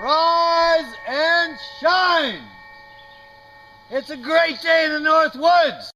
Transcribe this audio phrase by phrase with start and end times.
[0.00, 2.42] rise and shine.
[3.90, 5.90] It's a great day in the North Woods.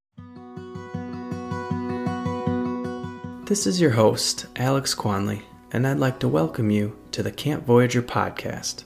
[3.49, 5.43] This is your host, Alex Kvanli,
[5.73, 8.85] and I'd like to welcome you to the Camp Voyageur podcast.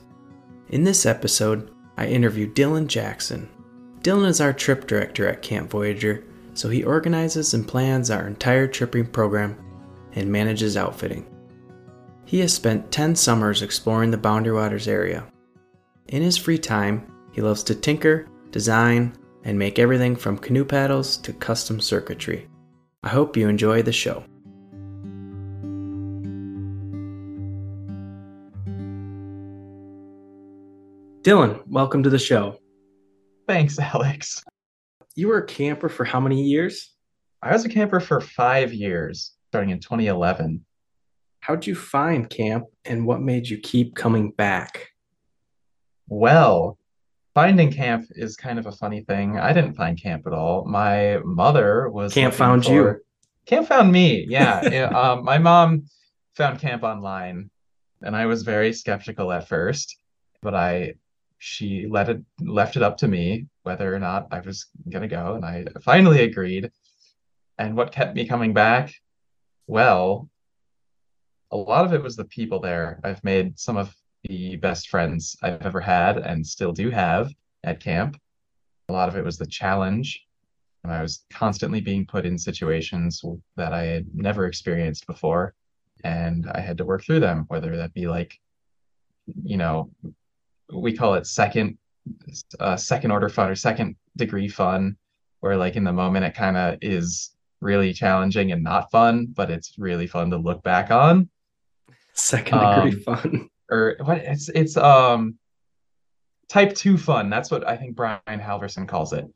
[0.71, 3.51] In this episode, I interview Dylan Jackson.
[4.01, 6.25] Dylan is our trip director at Camp Voyageur,
[6.55, 9.59] so he organizes and plans our entire tripping program
[10.15, 11.27] and manages outfitting.
[12.33, 15.31] He has spent 10 summers exploring the Boundary Waters area.
[16.09, 19.13] In his free time, he loves to tinker, design,
[19.45, 22.49] and make everything from canoe paddles to custom circuitry.
[23.03, 24.25] I hope you enjoy the show.
[31.21, 32.57] Dylan, welcome to the show.
[33.47, 34.43] Thanks, Alex.
[35.15, 36.95] You were a camper for how many years?
[37.43, 40.65] I was a camper for five years, starting in 2011.
[41.43, 44.91] How'd you find camp and what made you keep coming back?
[46.07, 46.79] Well,
[47.35, 49.41] finding camp is kind of a funny thing.
[49.41, 50.65] I didn't find camp at all.
[50.67, 53.01] My mother was Camp found for- you.
[53.47, 54.25] Camp found me.
[54.31, 54.61] Yeah.
[54.95, 55.87] Um, my mom
[56.37, 57.51] found camp online,
[58.03, 59.97] and I was very skeptical at first,
[60.43, 60.95] but I
[61.39, 65.35] she let it left it up to me whether or not I was gonna go,
[65.35, 66.71] and I finally agreed.
[67.59, 68.95] And what kept me coming back?
[69.67, 70.29] Well,
[71.53, 72.99] a lot of it was the people there.
[73.05, 77.31] I've made some of the best friends I've ever had and still do have
[77.63, 78.17] at camp.
[78.89, 80.27] A lot of it was the challenge.
[80.83, 83.23] And I was constantly being put in situations
[83.57, 85.55] that I had never experienced before.
[86.05, 88.41] And I had to work through them, whether that be like,
[89.45, 89.91] you know,
[90.73, 91.79] we call it second
[92.59, 94.97] uh, second order fun or second degree fun,
[95.39, 99.51] where like in the moment it kind of is really challenging and not fun, but
[99.51, 101.29] it's really fun to look back on
[102.15, 103.49] Second degree Um, fun.
[103.71, 105.39] or what it's it's um
[106.49, 107.31] type two fun.
[107.31, 109.27] That's what I think Brian Halverson calls it,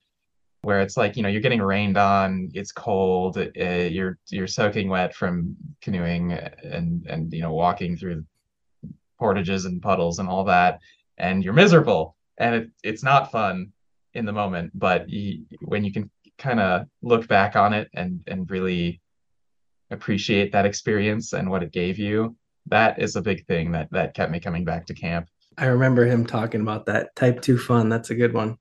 [0.62, 4.88] where it's like you know you're getting rained on, it's cold, uh, you're you're soaking
[4.88, 8.24] wet from canoeing and and you know walking through
[9.18, 10.80] portages and puddles and all that,
[11.16, 13.72] and you're miserable, and it, it's not fun
[14.12, 18.20] in the moment, but you, when you can kind of look back on it and
[18.26, 19.00] and really
[19.90, 22.36] appreciate that experience and what it gave you
[22.68, 25.28] that is a big thing that that kept me coming back to camp.
[25.58, 27.14] I remember him talking about that.
[27.16, 28.58] Type 2 fun, that's a good one.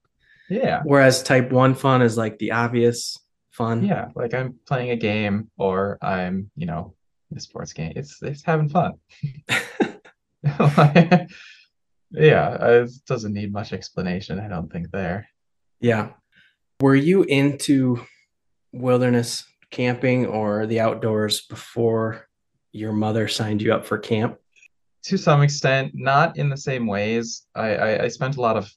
[0.49, 0.81] Yeah.
[0.83, 3.19] Whereas type 1 fun is like the obvious
[3.51, 3.83] fun.
[3.83, 6.93] Yeah, like I'm playing a game or I'm, you know,
[7.35, 7.93] a sports game.
[7.95, 8.93] It's it's having fun.
[12.11, 15.27] Yeah, it doesn't need much explanation, I don't think there.
[15.79, 16.11] Yeah.
[16.79, 18.05] Were you into
[18.71, 22.24] wilderness camping or the outdoors before
[22.75, 24.37] your mother signed you up for camp?
[25.05, 27.47] To some extent, not in the same ways.
[27.55, 28.69] I, I, I spent a lot of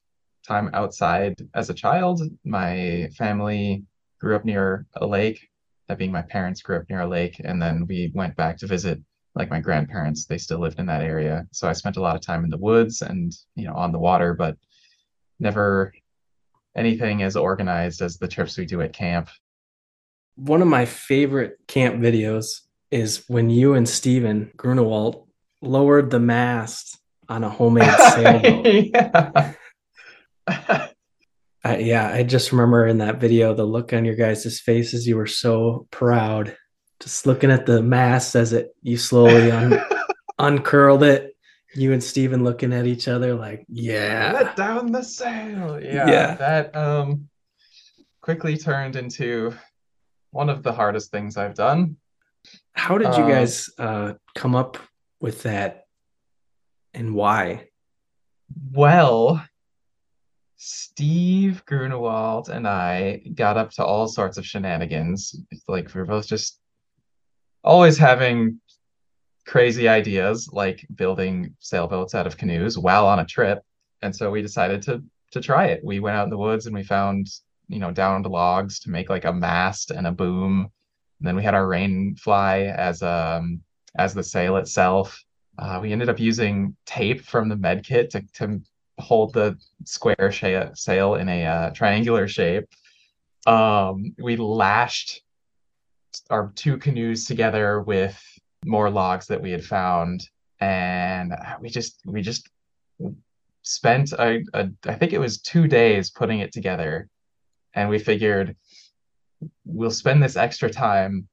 [0.46, 2.22] time outside as a child.
[2.44, 3.84] My family
[4.20, 5.48] grew up near a lake,
[5.88, 8.66] that being my parents grew up near a lake, and then we went back to
[8.66, 9.00] visit
[9.34, 10.26] like my grandparents.
[10.26, 11.46] They still lived in that area.
[11.52, 13.98] So I spent a lot of time in the woods and, you know, on the
[13.98, 14.56] water, but
[15.40, 15.92] never
[16.76, 19.28] anything as organized as the trips we do at camp.
[20.36, 25.26] One of my favorite camp videos is when you and Stephen Grunewald
[25.60, 28.66] lowered the mast on a homemade sailboat.
[28.66, 29.52] yeah.
[31.64, 35.06] I, yeah, I just remember in that video the look on your guys' faces.
[35.06, 36.56] You were so proud,
[37.00, 39.78] just looking at the mast as it you slowly un,
[40.38, 41.34] uncurled it.
[41.74, 45.78] You and Steven looking at each other like, yeah, Let down the sail.
[45.82, 46.34] Yeah, Yeah.
[46.36, 47.28] that um
[48.22, 49.52] quickly turned into
[50.30, 51.96] one of the hardest things I've done.
[52.78, 54.78] How did you Um, guys uh, come up
[55.20, 55.86] with that,
[56.94, 57.68] and why?
[58.72, 59.44] Well,
[60.56, 65.40] Steve Grunewald and I got up to all sorts of shenanigans.
[65.66, 66.60] Like we we're both just
[67.64, 68.60] always having
[69.44, 73.60] crazy ideas, like building sailboats out of canoes while on a trip.
[74.02, 75.80] And so we decided to to try it.
[75.84, 77.26] We went out in the woods and we found,
[77.68, 80.70] you know, downed logs to make like a mast and a boom.
[81.18, 83.62] And then we had our rain fly as um
[83.96, 85.22] as the sail itself.
[85.58, 88.60] Uh, we ended up using tape from the med kit to, to
[89.00, 92.68] hold the square sha- sail in a uh, triangular shape.
[93.46, 95.22] Um, we lashed
[96.30, 98.20] our two canoes together with
[98.64, 100.28] more logs that we had found,
[100.60, 102.48] and we just we just
[103.62, 107.08] spent a, a I think it was two days putting it together,
[107.74, 108.56] and we figured
[109.64, 111.28] we'll spend this extra time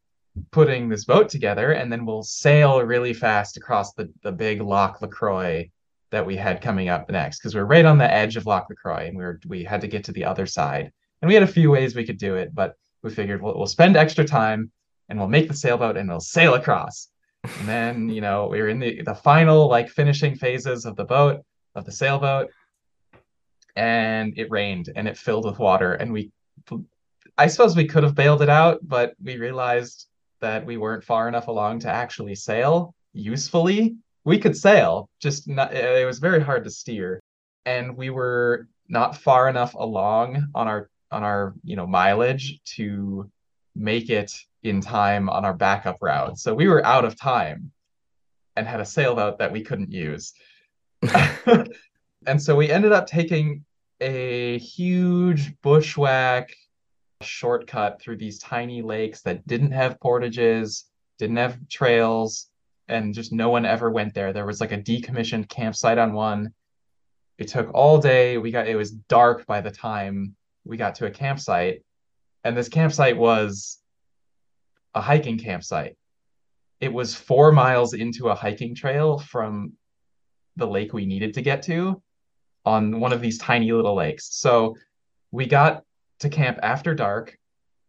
[0.52, 5.02] putting this boat together and then we'll sail really fast across the, the big Lac
[5.02, 5.70] La Croix
[6.12, 8.66] that we had coming up next because we are right on the edge of Lac
[8.70, 10.92] La Croix and we were we had to get to the other side.
[11.22, 13.68] And we had a few ways we could do it, but we figured we'll, we'll
[13.68, 14.72] spend extra time
[15.10, 17.10] and we'll make the sailboat and we'll sail across.
[17.44, 21.06] And then, you know, we were in the the final like finishing phases of the
[21.06, 21.42] boat,
[21.76, 22.50] of the sailboat,
[23.76, 25.94] and it rained and it filled with water.
[25.94, 26.32] And we
[27.38, 30.08] I suppose we could have bailed it out, but we realized
[30.42, 33.96] that we weren't far enough along to actually sail usefully.
[34.24, 37.20] We could sail, just not, it was very hard to steer.
[37.66, 43.30] And we were not far enough along on our on our you know mileage to
[43.76, 44.34] make it
[44.64, 46.38] in time on our backup route.
[46.38, 47.72] So we were out of time
[48.56, 50.34] and had a sailboat that we couldn't use.
[52.28, 53.66] and so we ended up taking
[54.02, 56.50] a huge bushwhack
[57.22, 60.86] shortcut through these tiny lakes that didn't have portages,
[61.18, 62.50] didn't have trails,
[62.88, 64.34] and just no one ever went there.
[64.34, 66.54] There was like a decommissioned campsite on one.
[67.38, 68.38] It took all day.
[68.38, 71.84] We got it was dark by the time we got to a campsite.
[72.44, 73.80] And this campsite was
[74.94, 75.98] a hiking campsite.
[76.80, 79.74] It was four miles into a hiking trail from
[80.58, 82.02] the lake we needed to get to
[82.66, 84.28] on one of these tiny little lakes.
[84.32, 84.76] So
[85.32, 85.84] we got
[86.26, 87.38] to camp after dark.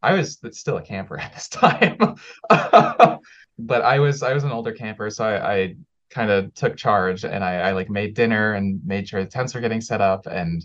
[0.02, 1.98] I was still a camper at this time,
[2.48, 5.76] but I was I was an older camper, so I, I
[6.10, 9.54] kind of took charge and I, I like made dinner and made sure the tents
[9.54, 10.64] were getting set up and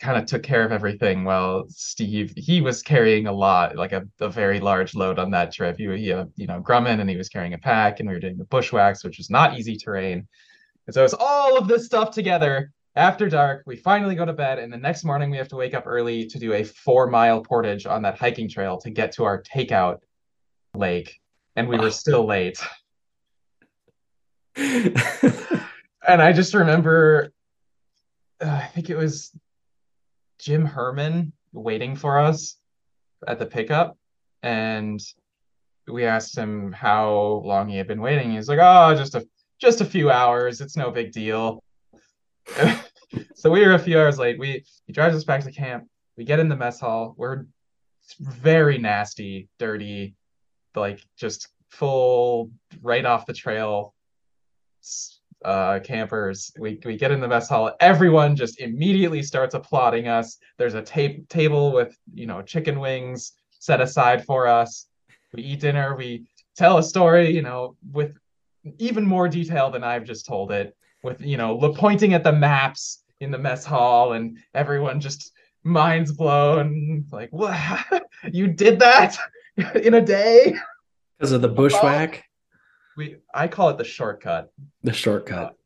[0.00, 4.02] kind of took care of everything while Steve he was carrying a lot like a,
[4.20, 5.76] a very large load on that trip.
[5.78, 8.20] He, he uh, you know Grumman and he was carrying a pack and we were
[8.20, 10.26] doing the bushwhacks which was not easy terrain.
[10.86, 14.58] And so it's all of this stuff together after dark we finally go to bed
[14.58, 17.40] and the next morning we have to wake up early to do a four mile
[17.40, 19.98] portage on that hiking trail to get to our takeout
[20.74, 21.20] lake
[21.56, 22.58] and we were still late
[24.56, 24.92] and
[26.08, 27.32] I just remember
[28.40, 29.32] uh, I think it was
[30.38, 32.56] Jim Herman waiting for us
[33.26, 33.96] at the pickup,
[34.42, 35.00] and
[35.86, 38.32] we asked him how long he had been waiting.
[38.32, 39.26] He's like, "Oh, just a
[39.60, 40.60] just a few hours.
[40.60, 41.62] It's no big deal."
[43.34, 44.38] so we were a few hours late.
[44.38, 45.86] We he drives us back to camp.
[46.16, 47.14] We get in the mess hall.
[47.16, 47.46] We're
[48.18, 50.14] very nasty, dirty,
[50.74, 52.50] like just full
[52.82, 53.94] right off the trail
[55.44, 56.52] uh, campers.
[56.58, 57.72] We, we get in the mess hall.
[57.80, 60.38] Everyone just immediately starts applauding us.
[60.58, 64.86] There's a tape table with you know chicken wings set aside for us.
[65.32, 65.96] We eat dinner.
[65.96, 66.26] We
[66.56, 68.16] tell a story, you know, with
[68.78, 70.76] even more detail than I've just told it.
[71.02, 75.32] With you know, pointing at the maps in the mess hall, and everyone just
[75.64, 77.06] minds blown.
[77.10, 78.04] Like, what?
[78.32, 79.16] you did that
[79.74, 80.54] in a day?
[81.18, 82.24] Because of the bushwhack
[83.00, 84.52] we I call it the shortcut.
[84.82, 85.56] The shortcut.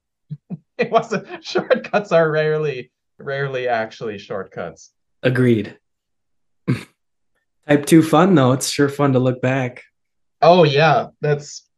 [0.50, 4.92] Uh, it wasn't shortcuts are rarely rarely actually shortcuts.
[5.22, 5.76] Agreed.
[7.66, 9.82] Type 2 fun though, it's sure fun to look back.
[10.42, 11.68] Oh yeah, that's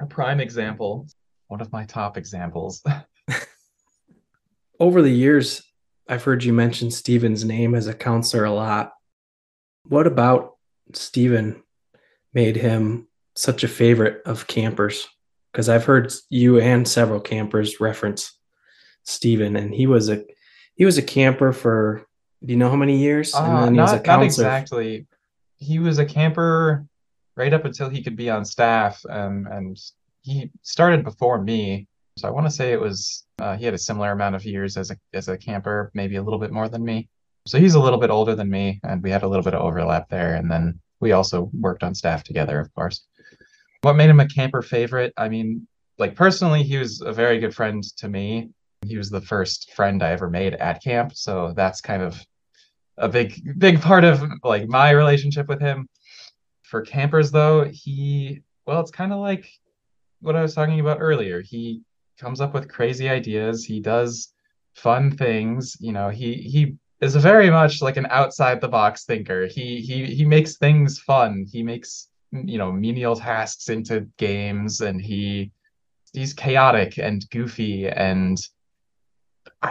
[0.00, 1.06] a prime example.
[1.50, 2.80] One of my top examples.
[4.80, 5.60] Over the years,
[6.08, 8.92] I've heard you mention Steven's name as a counselor a lot.
[9.82, 10.52] What about
[10.92, 11.60] Steven
[12.32, 15.08] made him such a favorite of campers
[15.50, 18.38] because I've heard you and several campers reference
[19.02, 20.22] Steven and he was a
[20.76, 22.06] he was a camper for
[22.44, 23.34] do you know how many years?
[23.34, 25.08] Uh, and then he not, was a not exactly.
[25.56, 26.86] He was a camper
[27.36, 29.76] right up until he could be on staff um, and
[30.22, 31.88] he started before me.
[32.18, 34.76] So I want to say it was uh, he had a similar amount of years
[34.76, 37.08] as a as a camper, maybe a little bit more than me.
[37.46, 39.62] So he's a little bit older than me, and we had a little bit of
[39.62, 40.34] overlap there.
[40.34, 43.06] And then we also worked on staff together, of course.
[43.80, 45.14] What made him a camper favorite?
[45.16, 45.66] I mean,
[45.98, 48.50] like personally, he was a very good friend to me.
[48.86, 52.20] He was the first friend I ever made at camp, so that's kind of
[52.98, 55.88] a big big part of like my relationship with him.
[56.62, 59.48] For campers though, he well, it's kind of like
[60.20, 61.40] what I was talking about earlier.
[61.40, 61.82] He
[62.18, 63.64] comes up with crazy ideas.
[63.64, 64.32] He does
[64.74, 65.76] fun things.
[65.80, 69.46] You know, he he is very much like an outside the box thinker.
[69.46, 71.46] He he he makes things fun.
[71.50, 75.50] He makes you know menial tasks into games and he
[76.12, 78.38] he's chaotic and goofy and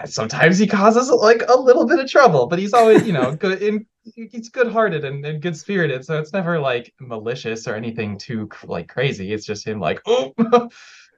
[0.05, 3.61] sometimes he causes like a little bit of trouble but he's always you know good
[3.61, 8.49] in he's good-hearted and, and good spirited so it's never like malicious or anything too
[8.65, 10.33] like crazy it's just him like oh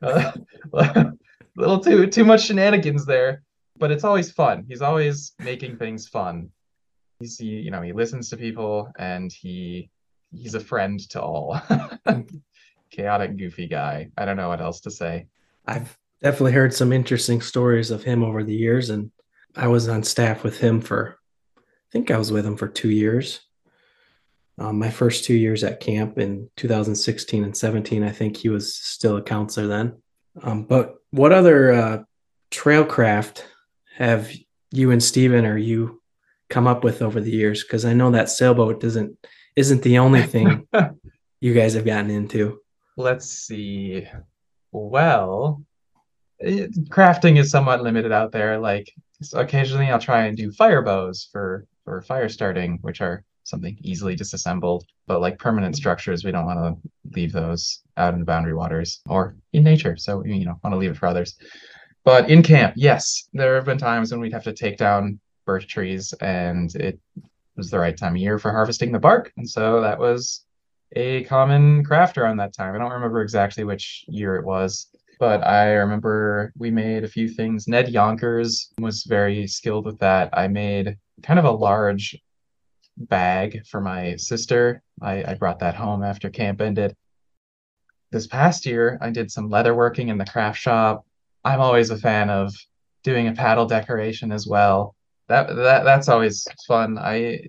[0.01, 0.31] uh,
[1.55, 3.43] little too too much shenanigans there
[3.77, 6.49] but it's always fun he's always making things fun
[7.19, 9.89] he's he, you know he listens to people and he
[10.31, 11.61] he's a friend to all.
[12.91, 14.09] Chaotic, goofy guy.
[14.17, 15.27] I don't know what else to say.
[15.65, 18.89] I've definitely heard some interesting stories of him over the years.
[18.89, 19.11] And
[19.55, 21.17] I was on staff with him for,
[21.91, 23.41] think I was with him for two years.
[24.57, 28.75] Um, my first two years at camp in 2016 and 17, I think he was
[28.75, 30.01] still a counselor then.
[30.43, 32.03] Um, but what other uh,
[32.51, 33.43] trailcraft
[33.95, 34.31] have
[34.71, 36.01] you and Steven or you
[36.49, 37.63] come up with over the years?
[37.63, 39.17] Because I know that sailboat doesn't
[39.55, 40.67] isn't the only thing
[41.41, 42.61] you guys have gotten into.
[42.95, 44.07] Let's see.
[44.71, 45.63] Well,
[46.39, 48.59] it, crafting is somewhat limited out there.
[48.59, 53.21] Like so occasionally, I'll try and do fire bows for for fire starting, which are
[53.43, 54.85] something easily disassembled.
[55.07, 59.01] But like permanent structures, we don't want to leave those out in the boundary waters
[59.09, 59.97] or in nature.
[59.97, 61.35] So you know, want to leave it for others.
[62.05, 65.67] But in camp, yes, there have been times when we'd have to take down birch
[65.67, 66.97] trees, and it
[67.57, 70.45] was the right time of year for harvesting the bark, and so that was
[70.93, 72.73] a common craft around that time.
[72.73, 74.87] I don't remember exactly which year it was,
[75.19, 77.67] but I remember we made a few things.
[77.67, 80.29] Ned Yonkers was very skilled with that.
[80.31, 82.17] I made kind of a large
[82.97, 84.81] bag for my sister.
[85.01, 86.95] I, I brought that home after camp ended.
[88.11, 91.05] This past year, I did some leather working in the craft shop.
[91.43, 92.53] I'm always a fan of
[93.03, 94.95] doing a paddle decoration as well.
[95.27, 96.97] That that that's always fun.
[96.97, 97.47] I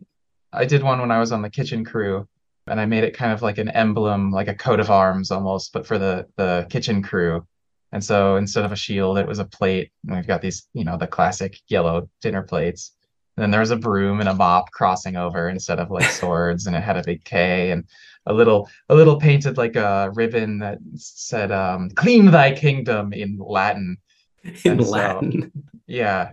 [0.52, 2.28] I did one when I was on the kitchen crew
[2.66, 5.72] and I made it kind of like an emblem, like a coat of arms almost,
[5.72, 7.46] but for the the kitchen crew.
[7.92, 9.90] And so instead of a shield, it was a plate.
[10.06, 12.92] And we've got these, you know, the classic yellow dinner plates.
[13.36, 16.66] And then there was a broom and a mop crossing over instead of like swords,
[16.66, 17.84] and it had a big K and
[18.26, 23.38] a little a little painted like a ribbon that said um, "Clean Thy Kingdom" in
[23.38, 23.96] Latin.
[24.64, 26.32] In and Latin, so, yeah,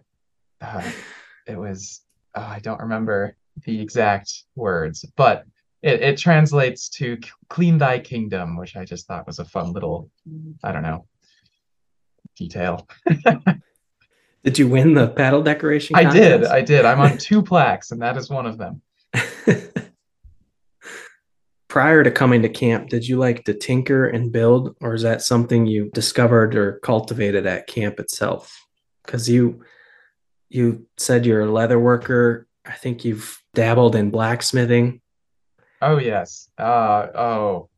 [0.62, 0.92] uh,
[1.48, 2.02] it was.
[2.34, 5.46] Oh, I don't remember the exact words, but
[5.84, 7.18] it, it translates to
[7.50, 10.10] "Clean Thy Kingdom," which I just thought was a fun little,
[10.64, 11.06] I don't know,
[12.36, 12.88] detail.
[14.44, 15.96] Did you win the paddle decoration?
[15.96, 16.16] Contest?
[16.16, 16.44] I did.
[16.46, 16.86] I did.
[16.86, 18.82] I'm on two plaques, and that is one of them.
[21.68, 25.22] Prior to coming to camp, did you like to tinker and build, or is that
[25.22, 28.66] something you discovered or cultivated at camp itself?
[29.06, 29.64] Because you
[30.50, 32.48] you said you're a leather worker.
[32.66, 35.02] I think you've dabbled in blacksmithing.
[35.82, 36.50] Oh yes.
[36.58, 37.70] Uh oh.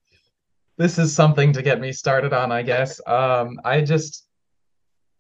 [0.78, 3.02] This is something to get me started on, I guess.
[3.06, 4.26] Um I just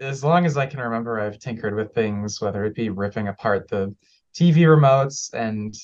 [0.01, 3.69] as long as I can remember, I've tinkered with things, whether it be ripping apart
[3.69, 3.95] the
[4.33, 5.75] TV remotes and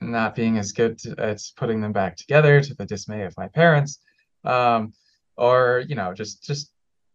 [0.00, 3.98] not being as good at putting them back together to the dismay of my parents,
[4.44, 4.92] um,
[5.36, 6.70] or you know, just just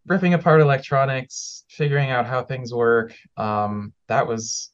[0.08, 3.14] ripping apart electronics, figuring out how things work.
[3.38, 4.72] Um, that was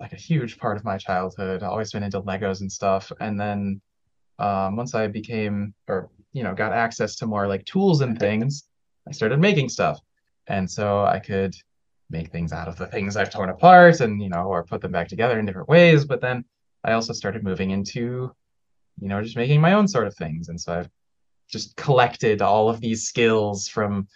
[0.00, 1.62] like a huge part of my childhood.
[1.62, 3.82] I always been into Legos and stuff, and then
[4.38, 8.64] um, once I became or you know got access to more like tools and things,
[9.06, 10.00] I started making stuff
[10.46, 11.54] and so I could
[12.10, 14.92] make things out of the things I've torn apart and you know or put them
[14.92, 16.04] back together in different ways.
[16.04, 16.44] But then
[16.84, 18.34] I also started moving into
[19.00, 20.48] you know just making my own sort of things.
[20.48, 20.90] And so I've
[21.48, 24.08] just collected all of these skills from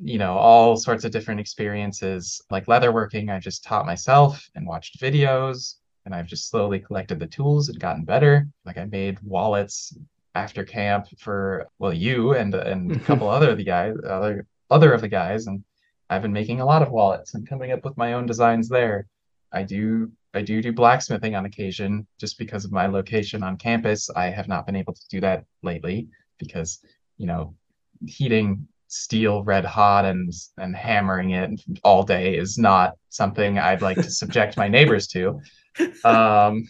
[0.00, 3.30] you know all sorts of different experiences like leatherworking.
[3.30, 7.78] I just taught myself and watched videos and I've just slowly collected the tools and
[7.78, 8.48] gotten better.
[8.64, 9.94] Like I made wallets
[10.34, 14.92] after camp for well you and and a couple other of the guys other other
[14.92, 15.64] of the guys and
[16.10, 19.06] I've been making a lot of wallets and coming up with my own designs there.
[19.52, 24.10] I do I do do blacksmithing on occasion just because of my location on campus.
[24.10, 26.80] I have not been able to do that lately because,
[27.16, 27.54] you know,
[28.06, 33.96] heating steel red hot and and hammering it all day is not something I'd like
[33.96, 35.40] to subject my neighbors to.
[36.04, 36.68] Um,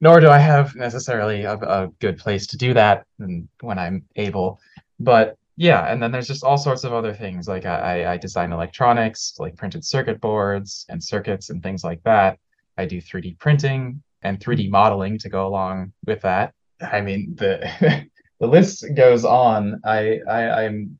[0.00, 4.60] nor do I have necessarily a, a good place to do that when I'm able.
[4.98, 7.46] But yeah, and then there's just all sorts of other things.
[7.46, 12.38] Like I, I design electronics, like printed circuit boards and circuits and things like that.
[12.78, 14.72] I do 3D printing and 3D hmm.
[14.72, 16.54] modeling to go along with that.
[16.80, 18.06] I mean, the
[18.40, 19.80] the list goes on.
[19.84, 20.98] I, I I'm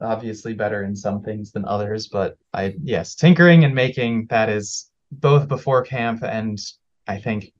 [0.00, 4.90] obviously better in some things than others, but I yes, tinkering and making that is
[5.12, 6.58] both before camp and
[7.06, 7.52] I think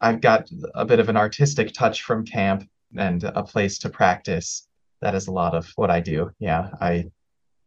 [0.00, 4.66] I've got a bit of an artistic touch from camp and a place to practice
[5.00, 6.30] that is a lot of what I do.
[6.38, 7.10] Yeah, I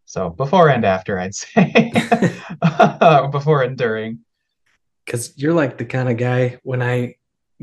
[0.06, 1.92] so before and after, I'd say
[3.32, 4.20] before and during.
[5.06, 7.16] Because you're like the kind of guy when I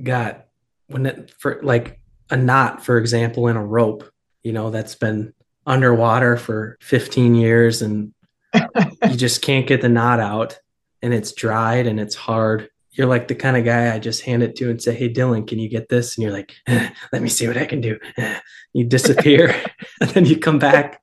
[0.02, 0.46] got
[0.86, 4.04] when it for like a knot, for example, in a rope,
[4.42, 5.34] you know, that's been
[5.66, 8.12] underwater for 15 years and
[8.54, 10.58] you just can't get the knot out
[11.02, 14.42] and it's dried and it's hard you're like the kind of guy I just hand
[14.42, 16.16] it to and say, Hey, Dylan, can you get this?
[16.16, 17.98] And you're like, eh, Let me see what I can do.
[18.16, 18.38] Eh.
[18.72, 19.54] You disappear
[20.00, 21.02] and then you come back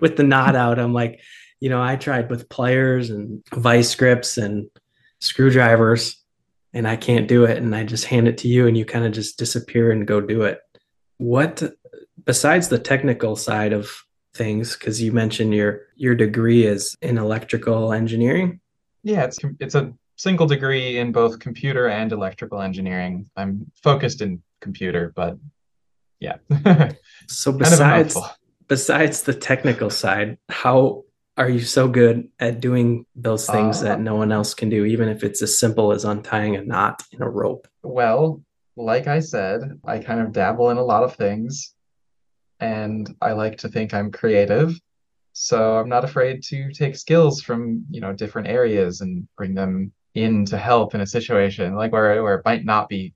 [0.00, 0.78] with the knot out.
[0.78, 1.20] I'm like,
[1.60, 4.68] you know, I tried with pliers and vice grips and
[5.20, 6.22] screwdrivers
[6.72, 7.58] and I can't do it.
[7.58, 10.20] And I just hand it to you and you kind of just disappear and go
[10.20, 10.60] do it.
[11.18, 11.62] What,
[12.24, 13.90] besides the technical side of
[14.34, 18.60] things, because you mentioned your your degree is in electrical engineering.
[19.02, 23.30] Yeah, it's it's a single degree in both computer and electrical engineering.
[23.36, 25.38] I'm focused in computer, but
[26.20, 26.36] yeah.
[27.28, 28.16] so besides
[28.68, 31.04] besides the technical side, how
[31.36, 34.84] are you so good at doing those things uh, that no one else can do,
[34.86, 37.68] even if it's as simple as untying a knot in a rope?
[37.82, 38.42] Well,
[38.76, 41.74] like I said, I kind of dabble in a lot of things
[42.60, 44.78] and I like to think I'm creative.
[45.32, 49.92] So I'm not afraid to take skills from, you know, different areas and bring them
[50.16, 53.14] in to help in a situation like where where it might not be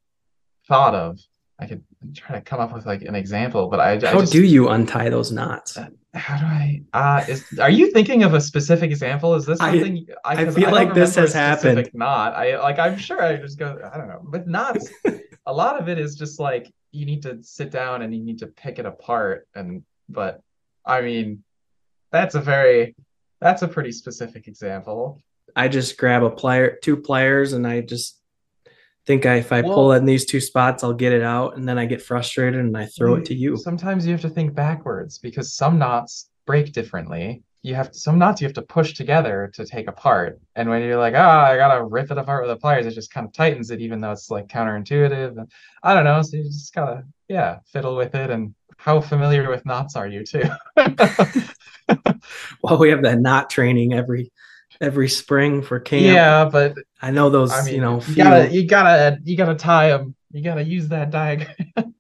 [0.69, 1.19] thought of.
[1.59, 1.83] I could
[2.15, 4.69] try to come up with like an example, but I, how I just, do you
[4.71, 5.77] untie those knots?
[5.77, 6.83] Uh, how do I?
[6.95, 9.35] Uh, is are you thinking of a specific example?
[9.35, 11.91] Is this something I, I, I feel I like this has happened?
[11.93, 12.35] Knot.
[12.35, 12.79] I like.
[12.79, 13.79] I'm sure I just go.
[13.93, 14.23] I don't know.
[14.31, 14.91] With knots,
[15.47, 18.39] a lot of it is just like you need to sit down and you need
[18.39, 19.47] to pick it apart.
[19.55, 20.41] And but
[20.85, 21.45] I mean,
[22.11, 22.95] that's a very
[23.41, 25.21] that's a pretty specific example.
[25.57, 28.21] I just grab a plier, two pliers, and I just
[29.07, 31.69] think I, if I well, pull in these two spots, I'll get it out, and
[31.69, 33.57] then I get frustrated and I throw it to you.
[33.57, 37.43] Sometimes you have to think backwards because some knots break differently.
[37.63, 40.83] You have to, some knots you have to push together to take apart, and when
[40.83, 43.27] you're like, ah, oh, I gotta rip it apart with the pliers, it just kind
[43.27, 45.39] of tightens it, even though it's like counterintuitive.
[45.39, 45.51] And
[45.83, 48.31] I don't know, so you just gotta yeah fiddle with it.
[48.31, 50.45] And how familiar with knots are you too?
[52.63, 54.33] well, we have that knot training every
[54.81, 56.05] every spring for camp.
[56.05, 57.53] Yeah, but I know those.
[57.53, 60.15] I mean, you know, you gotta you gotta you gotta tie them.
[60.33, 61.57] You gotta use that diagram.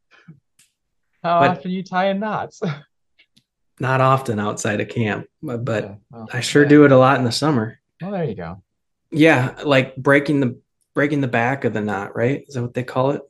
[1.22, 2.62] How but often you tie in knots?
[3.80, 6.69] not often outside of camp, but, but yeah, I sure yeah.
[6.69, 7.80] do it a lot in the summer.
[8.00, 8.62] Well, there you go.
[9.10, 10.60] Yeah, like breaking the
[10.95, 12.45] breaking the back of the knot, right?
[12.47, 13.23] Is that what they call it?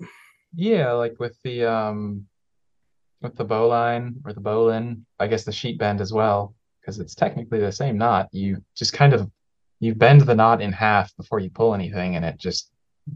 [0.55, 2.27] Yeah, like with the um
[3.21, 7.15] with the bowline or the bowline, I guess the sheet bend as well, because it's
[7.15, 8.29] technically the same knot.
[8.33, 9.31] You just kind of
[9.81, 12.71] you bend the knot in half before you pull anything and it just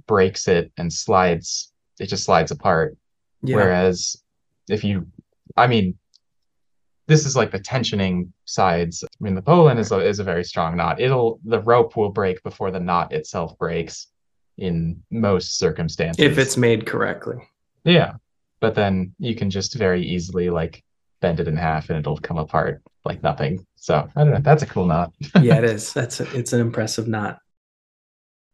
[0.07, 2.96] breaks it and slides it just slides apart.
[3.42, 3.57] Yeah.
[3.57, 4.16] whereas
[4.68, 5.07] if you
[5.57, 5.98] i mean
[7.07, 9.05] this is like the tensioning sides.
[9.05, 11.00] I mean the bowline is a, is a very strong knot.
[11.00, 14.09] It'll the rope will break before the knot itself breaks
[14.57, 16.24] in most circumstances.
[16.24, 17.37] If it's made correctly.
[17.85, 18.14] Yeah.
[18.61, 20.83] But then you can just very easily like
[21.20, 23.67] bend it in half and it'll come apart like nothing.
[23.77, 24.40] So I don't know.
[24.40, 25.12] That's a cool knot.
[25.40, 25.93] yeah, it is.
[25.93, 27.38] That's a, it's an impressive knot.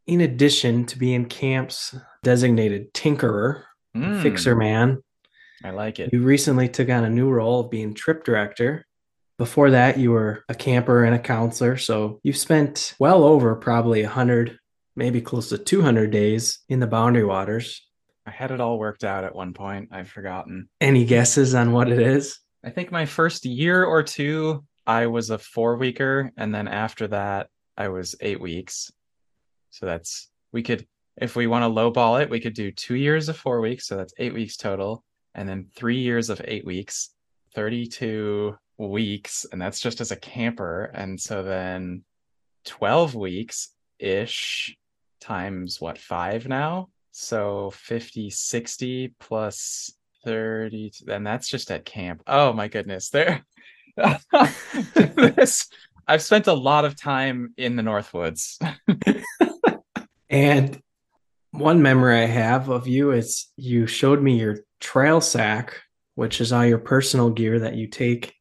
[0.07, 3.63] In addition to being camp's designated tinkerer,
[3.97, 4.23] mm.
[4.23, 5.03] fixer man,
[5.63, 6.11] I like it.
[6.13, 8.87] You recently took on a new role of being trip director.
[9.39, 11.77] Before that, you were a camper and a counselor.
[11.77, 14.59] So you've spent well over probably 100,
[14.97, 17.87] maybe close to 200 days in the boundary waters.
[18.27, 19.91] I had it all worked out at one point.
[19.93, 20.69] I've forgotten.
[20.81, 22.39] Any guesses on what it is?
[22.63, 26.31] I think my first year or two, I was a four weeker.
[26.37, 28.91] And then after that, I was eight weeks.
[29.71, 33.29] So that's, we could, if we want to lowball it, we could do two years
[33.29, 33.87] of four weeks.
[33.87, 35.05] So that's eight weeks total.
[35.35, 37.11] And then three years of eight weeks,
[37.55, 39.47] 32 weeks.
[39.53, 40.91] And that's just as a camper.
[40.95, 42.05] And so then
[42.65, 43.69] 12 weeks
[43.99, 44.77] ish
[45.21, 46.89] times what, five now?
[47.13, 49.93] So 50, 60 plus
[50.25, 52.23] 30 and that's just at camp.
[52.27, 53.45] Oh my goodness there
[54.95, 55.69] this
[56.07, 58.59] i've spent a lot of time in the north woods.
[60.31, 60.81] And
[61.51, 65.83] one memory i have of you is you showed me your trail sack
[66.15, 68.35] which is all your personal gear that you take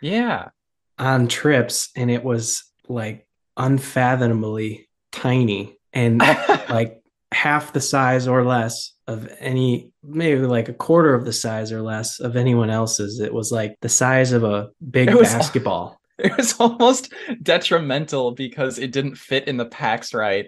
[0.00, 0.50] yeah.
[0.98, 6.18] on trips and it was like unfathomably tiny and
[6.68, 7.02] like
[7.34, 11.82] half the size or less of any maybe like a quarter of the size or
[11.82, 13.20] less of anyone else's.
[13.20, 16.00] It was like the size of a big it was, basketball.
[16.18, 20.46] it was almost detrimental because it didn't fit in the packs right.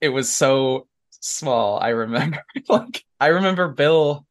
[0.00, 0.86] It was so
[1.20, 1.78] small.
[1.78, 4.24] I remember like i remember bill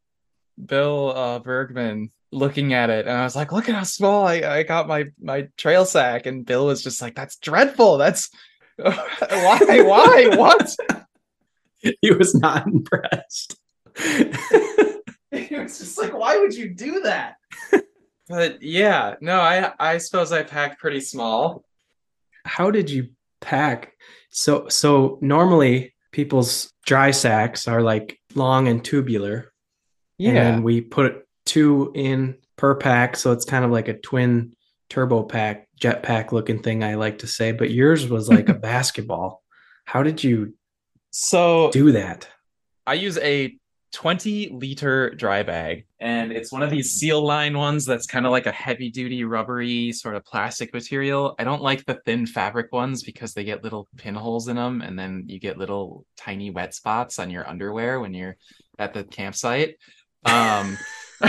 [0.63, 4.35] bill uh, bergman looking at it and i was like look at how small i,
[4.35, 6.25] I got my my trail sack.
[6.25, 7.97] And bill was just like that's dreadful.
[7.97, 8.29] That's
[8.77, 10.75] why why what
[12.01, 13.57] he was not impressed.
[13.97, 17.35] he was just like, why would you do that?
[18.29, 21.63] but yeah, no, I I suppose I packed pretty small.
[22.45, 23.09] How did you
[23.41, 23.93] pack?
[24.29, 29.51] So so normally people's dry sacks are like long and tubular.
[30.17, 30.47] Yeah.
[30.47, 34.55] And we put two in per pack, so it's kind of like a twin
[34.89, 39.43] turbo pack, jetpack looking thing, I like to say, but yours was like a basketball.
[39.85, 40.53] How did you
[41.11, 42.27] So do that?
[42.85, 43.57] I use a
[43.93, 48.45] 20 liter dry bag, and it's one of these SealLine ones that's kind of like
[48.45, 51.35] a heavy duty, rubbery sort of plastic material.
[51.39, 54.99] I don't like the thin fabric ones because they get little pinholes in them, and
[54.99, 58.37] then you get little tiny wet spots on your underwear when you're
[58.77, 59.77] at the campsite.
[60.25, 60.77] Um,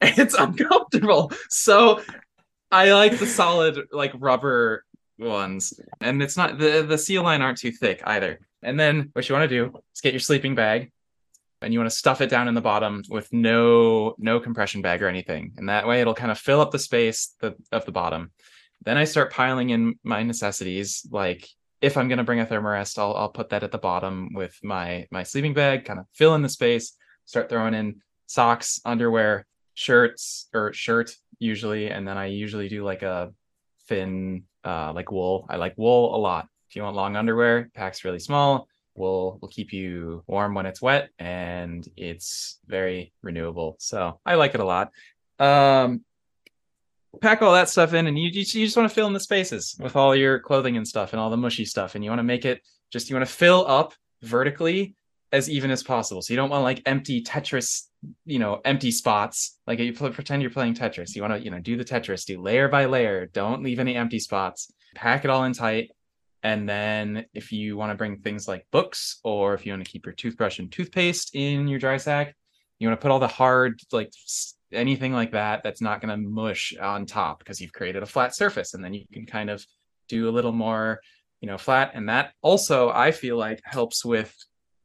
[0.00, 1.30] it's uncomfortable.
[1.50, 2.00] So
[2.72, 4.84] I like the solid, like rubber
[5.18, 8.40] ones, and it's not the the SealLine aren't too thick either.
[8.62, 10.90] And then what you want to do is get your sleeping bag
[11.62, 15.02] and you want to stuff it down in the bottom with no no compression bag
[15.02, 15.52] or anything.
[15.56, 18.30] And that way it'll kind of fill up the space the, of the bottom.
[18.84, 21.48] Then I start piling in my necessities like
[21.80, 24.58] if I'm going to bring a thermarest, I'll I'll put that at the bottom with
[24.62, 29.46] my my sleeping bag, kind of fill in the space, start throwing in socks, underwear,
[29.74, 33.32] shirts or shirt usually, and then I usually do like a
[33.88, 35.46] thin uh like wool.
[35.48, 36.48] I like wool a lot.
[36.68, 38.68] If you want long underwear, pack's really small.
[38.94, 43.76] Will will keep you warm when it's wet, and it's very renewable.
[43.78, 44.90] So I like it a lot.
[45.38, 46.02] Um,
[47.20, 49.20] pack all that stuff in, and you just, you just want to fill in the
[49.20, 52.20] spaces with all your clothing and stuff, and all the mushy stuff, and you want
[52.20, 54.94] to make it just you want to fill up vertically
[55.32, 56.22] as even as possible.
[56.22, 57.88] So you don't want like empty Tetris,
[58.24, 59.58] you know, empty spots.
[59.66, 61.14] Like you pretend you're playing Tetris.
[61.14, 63.26] You want to, you know, do the Tetris, do layer by layer.
[63.26, 64.72] Don't leave any empty spots.
[64.94, 65.90] Pack it all in tight.
[66.46, 69.90] And then if you want to bring things like books, or if you want to
[69.90, 72.36] keep your toothbrush and toothpaste in your dry sack,
[72.78, 74.12] you want to put all the hard, like
[74.70, 78.32] anything like that, that's not going to mush on top because you've created a flat
[78.32, 78.74] surface.
[78.74, 79.66] And then you can kind of
[80.06, 81.00] do a little more,
[81.40, 81.90] you know, flat.
[81.94, 84.32] And that also, I feel like, helps with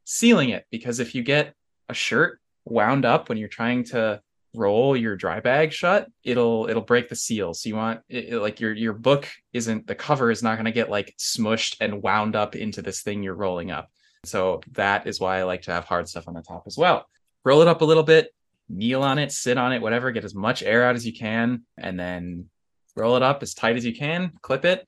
[0.02, 1.54] sealing it because if you get
[1.88, 4.20] a shirt wound up when you're trying to
[4.54, 7.54] roll your dry bag shut it'll it'll break the seal.
[7.54, 10.72] So you want it, like your your book isn't the cover is not going to
[10.72, 13.90] get like smushed and wound up into this thing you're rolling up.
[14.24, 17.06] So that is why i like to have hard stuff on the top as well.
[17.44, 18.30] Roll it up a little bit
[18.68, 21.62] kneel on it sit on it whatever get as much air out as you can
[21.76, 22.46] and then
[22.96, 24.86] roll it up as tight as you can clip it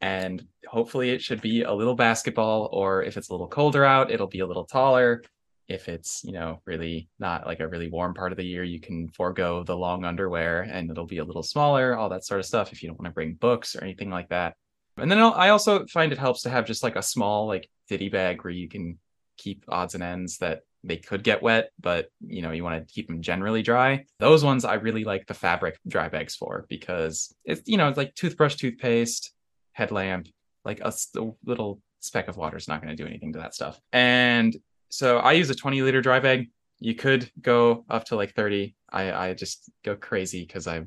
[0.00, 4.10] and hopefully it should be a little basketball or if it's a little colder out
[4.10, 5.22] it'll be a little taller
[5.68, 8.80] if it's you know really not like a really warm part of the year you
[8.80, 12.46] can forego the long underwear and it'll be a little smaller all that sort of
[12.46, 14.54] stuff if you don't want to bring books or anything like that.
[14.98, 18.08] And then i also find it helps to have just like a small like ditty
[18.08, 18.98] bag where you can
[19.36, 22.94] keep odds and ends that they could get wet but you know you want to
[22.94, 24.04] keep them generally dry.
[24.18, 27.98] Those ones i really like the fabric dry bags for because it's you know it's
[27.98, 29.32] like toothbrush toothpaste
[29.72, 30.28] headlamp
[30.64, 33.54] like a, a little speck of water is not going to do anything to that
[33.54, 33.80] stuff.
[33.92, 34.56] And
[34.96, 36.50] so I use a 20 liter dry bag.
[36.78, 38.74] You could go up to like 30.
[38.90, 40.86] I I just go crazy because I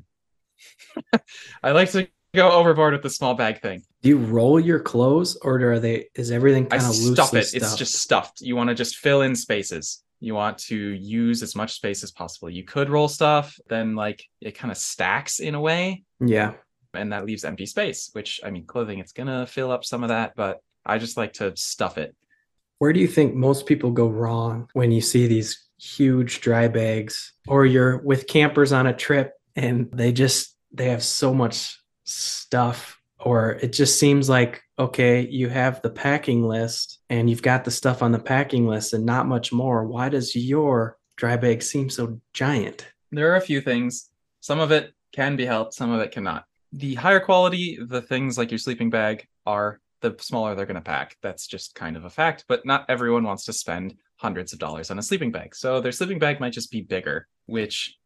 [1.62, 3.82] I like to go overboard with the small bag thing.
[4.02, 7.62] Do you roll your clothes or are they is everything kind of stuff loosely it.
[7.62, 8.40] It's just stuffed.
[8.40, 10.02] You want to just fill in spaces.
[10.18, 12.50] You want to use as much space as possible.
[12.50, 16.54] You could roll stuff, then like it kind of stacks in a way, yeah.
[16.92, 18.10] and that leaves empty space.
[18.12, 21.34] Which I mean, clothing it's gonna fill up some of that, but I just like
[21.34, 22.14] to stuff it.
[22.80, 27.34] Where do you think most people go wrong when you see these huge dry bags
[27.46, 32.98] or you're with campers on a trip and they just they have so much stuff
[33.18, 37.70] or it just seems like okay, you have the packing list and you've got the
[37.70, 39.84] stuff on the packing list and not much more.
[39.84, 42.86] Why does your dry bag seem so giant?
[43.12, 44.08] There are a few things.
[44.40, 46.46] Some of it can be helped, some of it cannot.
[46.72, 50.80] The higher quality, the things like your sleeping bag are, the smaller they're going to
[50.80, 51.16] pack.
[51.22, 54.90] That's just kind of a fact, but not everyone wants to spend hundreds of dollars
[54.90, 55.54] on a sleeping bag.
[55.54, 57.96] So their sleeping bag might just be bigger, which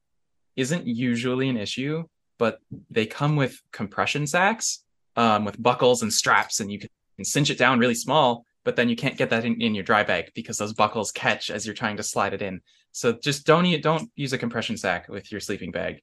[0.57, 2.05] isn't usually an issue,
[2.39, 2.59] but
[2.91, 4.85] they come with compression sacks
[5.17, 6.89] um, with buckles and straps, and you can
[7.23, 10.03] cinch it down really small, but then you can't get that in, in your dry
[10.03, 12.61] bag because those buckles catch as you're trying to slide it in.
[12.93, 16.01] So just don't don't use a compression sack with your sleeping bag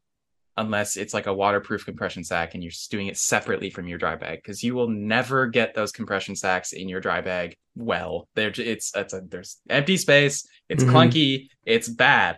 [0.58, 4.16] unless it's like a waterproof compression sack and you're doing it separately from your dry
[4.16, 8.28] bag because you will never get those compression sacks in your dry bag well.
[8.36, 10.92] They're it's it's a there's empty space, it's Mhm.
[10.92, 12.38] clunky, it's bad.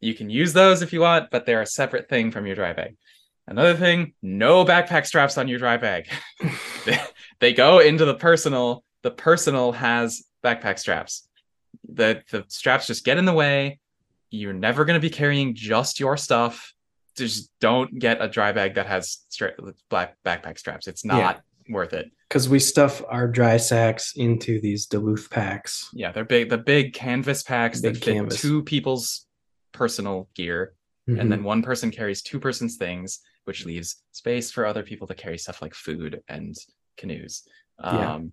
[0.00, 2.72] You can use those if you want, but they're a separate thing from your dry
[2.72, 2.96] bag.
[3.48, 6.06] Another thing, no backpack straps on your dry bag.
[6.86, 7.00] they,
[7.40, 8.84] they go into the personal.
[9.02, 11.26] The personal has backpack straps.
[11.88, 13.80] The the straps just get in the way.
[14.30, 16.72] You're never going to be carrying just your stuff.
[17.18, 19.54] Just don't get a dry bag that has stra-
[19.90, 20.86] black backpack straps.
[20.88, 22.10] It's not worth it.
[22.28, 25.88] Because we stuff our dry sacks into these Duluth packs.
[25.92, 26.48] Yeah, they're big.
[26.50, 29.26] The big canvas packs Big that fit two people's
[29.72, 30.74] personal gear.
[31.08, 31.20] Mhm.
[31.20, 35.14] and then one person carries two person's things, which leaves space for other people to
[35.14, 36.54] carry stuff like food and
[36.98, 37.44] canoes.
[37.82, 38.14] Yeah.
[38.16, 38.32] Um,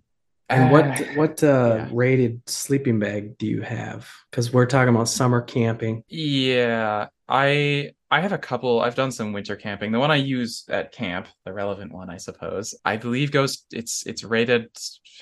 [0.49, 1.89] And what what uh, yeah.
[1.93, 4.09] rated sleeping bag do you have?
[4.29, 6.03] Because we're talking about summer camping.
[6.09, 8.81] Yeah, I I have a couple.
[8.81, 9.91] I've done some winter camping.
[9.91, 14.05] The one I use at camp, the relevant one, I suppose, I believe goes it's
[14.05, 14.69] it's rated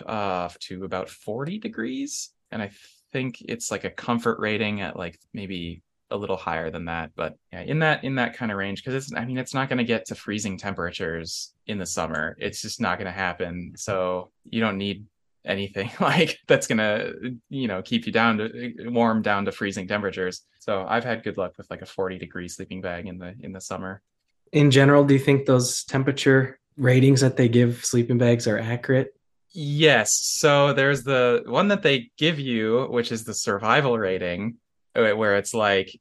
[0.05, 2.71] uh to about 40 degrees, and I
[3.11, 7.35] think it's like a comfort rating at like maybe a little higher than that, but
[7.51, 9.79] yeah, in that in that kind of range because it's I mean it's not going
[9.79, 12.35] to get to freezing temperatures in the summer.
[12.39, 13.73] It's just not going to happen.
[13.75, 15.05] So you don't need
[15.45, 17.11] anything like that's gonna
[17.49, 20.41] you know keep you down to warm down to freezing temperatures.
[20.59, 23.51] So i've had good luck with like a 40 degree sleeping bag in the in
[23.51, 24.01] the summer.
[24.51, 29.15] In general, do you think those temperature ratings that they give sleeping bags are accurate?
[29.55, 30.09] yes.
[30.39, 34.57] So there's the one that they give you which is the survival rating
[34.95, 35.99] uh, where it's like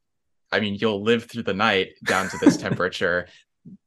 [0.50, 3.26] i mean you'll live through the night down to this temperature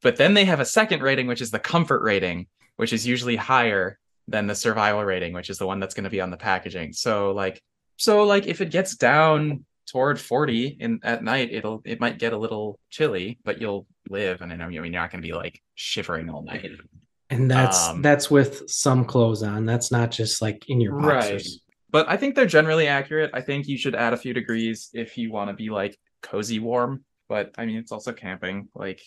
[0.02, 3.36] but then they have a second rating which is the comfort rating which is usually
[3.36, 6.36] higher than the survival rating which is the one that's going to be on the
[6.36, 7.62] packaging so like
[7.96, 12.32] so like if it gets down toward 40 in at night it'll it might get
[12.32, 15.60] a little chilly but you'll live and I mean you're not going to be like
[15.74, 16.70] shivering all night
[17.30, 19.64] And that's Um, that's with some clothes on.
[19.66, 21.20] That's not just like in your Right.
[21.32, 21.60] boxers.
[21.90, 23.30] but I think they're generally accurate.
[23.34, 26.58] I think you should add a few degrees if you want to be like cozy
[26.60, 27.04] warm.
[27.28, 29.00] But I mean, it's also camping, like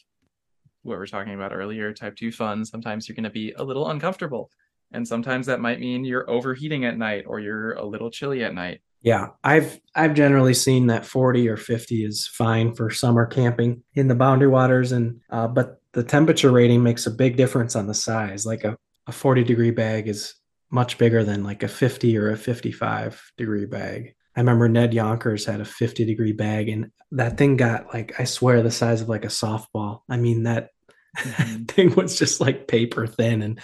[0.84, 2.66] what we were talking about earlier, type two fun.
[2.66, 4.50] Sometimes you're going to be a little uncomfortable.
[4.92, 8.54] And sometimes that might mean you're overheating at night or you're a little chilly at
[8.54, 8.82] night.
[9.02, 14.08] Yeah, I've I've generally seen that 40 or 50 is fine for summer camping in
[14.08, 17.94] the boundary waters and uh, but the temperature rating makes a big difference on the
[17.94, 18.46] size.
[18.46, 20.36] Like a, a 40 degree bag is
[20.70, 24.16] much bigger than like a 50 or a 55 degree bag.
[24.36, 28.26] I remember Ned Yonkers had a 50 degree bag and that thing got like I
[28.26, 30.02] swear the size of like a softball.
[30.10, 30.70] I mean that
[31.18, 31.68] Mhm.
[31.72, 33.60] thing was just like paper thin and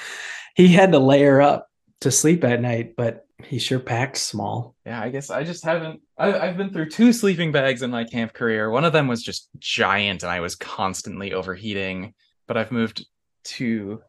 [0.55, 1.67] he had to layer up
[2.01, 4.75] to sleep at night, but he sure packed small.
[4.85, 6.01] Yeah, I guess I just haven't.
[6.17, 8.69] I, I've been through two sleeping bags in my camp career.
[8.69, 12.13] One of them was just giant, and I was constantly overheating.
[12.47, 13.05] But I've moved
[13.45, 14.01] to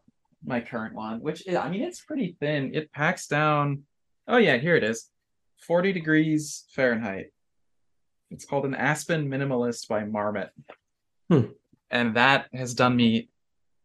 [0.45, 2.73] my current one, which I mean, it's pretty thin.
[2.75, 3.83] It packs down.
[4.29, 5.09] Oh yeah, here it is,
[5.59, 7.27] forty degrees Fahrenheit.
[8.31, 10.51] It's called an Aspen Minimalist by Marmot,
[11.31, 11.47] Hmm.
[11.91, 13.29] And that has done me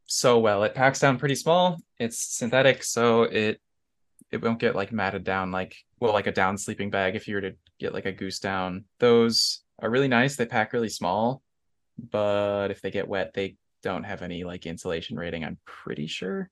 [0.06, 0.64] so well.
[0.64, 1.78] It packs down pretty small.
[2.00, 3.62] It's synthetic, so it
[4.32, 7.36] it won't get like matted down like well like a down sleeping bag if you
[7.36, 11.42] were to get like a goose down those are really nice they pack really small
[12.12, 16.50] but if they get wet they don't have any like insulation rating i'm pretty sure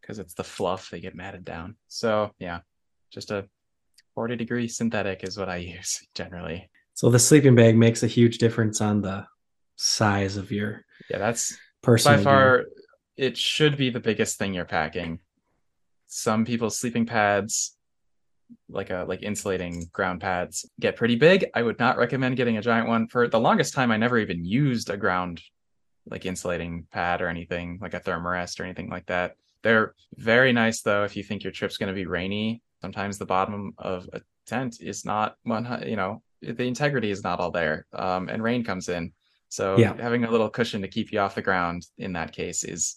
[0.00, 2.60] because it's the fluff they get matted down so yeah
[3.10, 3.46] just a
[4.14, 8.38] 40 degree synthetic is what i use generally So the sleeping bag makes a huge
[8.38, 9.26] difference on the
[9.76, 12.24] size of your yeah that's personal by gear.
[12.24, 12.64] far
[13.16, 15.18] it should be the biggest thing you're packing.
[16.06, 17.76] Some people's sleeping pads
[18.68, 21.46] like a like insulating ground pads get pretty big.
[21.54, 23.08] I would not recommend getting a giant one.
[23.08, 25.42] For the longest time i never even used a ground
[26.08, 29.36] like insulating pad or anything like a thermarest or anything like that.
[29.62, 32.62] They're very nice though if you think your trip's going to be rainy.
[32.82, 37.40] Sometimes the bottom of a tent is not one you know the integrity is not
[37.40, 39.12] all there um, and rain comes in
[39.56, 39.94] so Yeah.
[40.00, 42.96] having a little cushion to keep you off the ground in that case is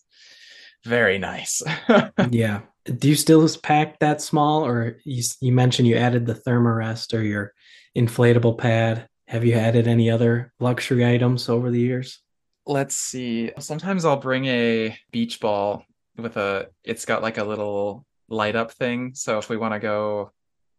[0.86, 1.62] very nice
[2.32, 2.62] yeah.
[2.86, 7.22] Do you still pack that small, or you, you mentioned you added the thermarest or
[7.22, 7.54] your
[7.96, 9.08] inflatable pad?
[9.28, 12.20] Have you added any other luxury items over the years?
[12.66, 15.84] let's see sometimes i'll bring a beach ball
[16.18, 19.80] with a it's got like a little light up thing so if we want to
[19.80, 20.32] go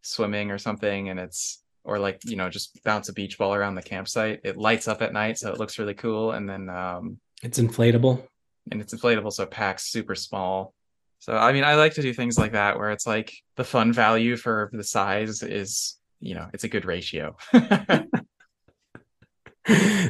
[0.03, 3.75] swimming or something and it's or like you know just bounce a beach ball around
[3.75, 7.19] the campsite it lights up at night so it looks really cool and then um
[7.43, 8.23] It's inflatable.
[8.71, 10.75] and it's inflatable so it packs super small
[11.19, 13.93] so i mean i like to do things like that where it's like the fun
[13.93, 17.37] value for the size is you know it's a good ratio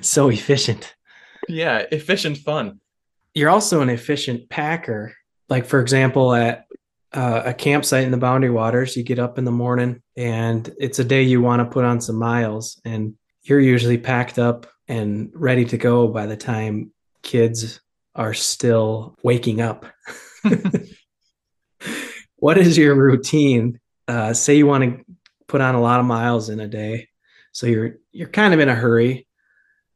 [0.02, 0.94] so efficient.
[1.48, 2.80] yeah efficient fun
[3.34, 5.14] You're also an efficient packer.
[5.48, 6.66] Like, for example, at
[7.12, 10.98] uh, a campsite in the Boundary Waters, you get up in the morning and it's
[10.98, 15.30] a day you want to put on some miles, and you're usually packed up and
[15.34, 16.92] ready to go by the time
[17.22, 17.80] kids
[18.14, 19.86] are still waking up.
[22.36, 23.80] what is your routine?
[24.06, 25.04] Uh, say you want to
[25.46, 27.08] put on a lot of miles in a day,
[27.52, 29.26] so you're you're kind of in a hurry.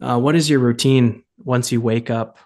[0.01, 2.39] Uh, what is your routine once you wake up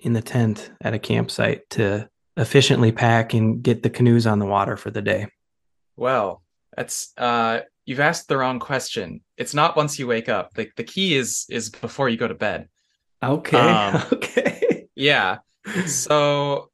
[0.00, 4.46] in the tent at a campsite to efficiently pack and get the canoes on the
[4.46, 5.28] water for the day?
[5.96, 6.42] Well,
[6.76, 9.20] that's uh you've asked the wrong question.
[9.36, 10.54] It's not once you wake up.
[10.54, 12.68] The the key is is before you go to bed.
[13.22, 13.58] Okay.
[13.58, 14.86] Um, okay.
[14.94, 15.38] Yeah.
[15.86, 16.70] So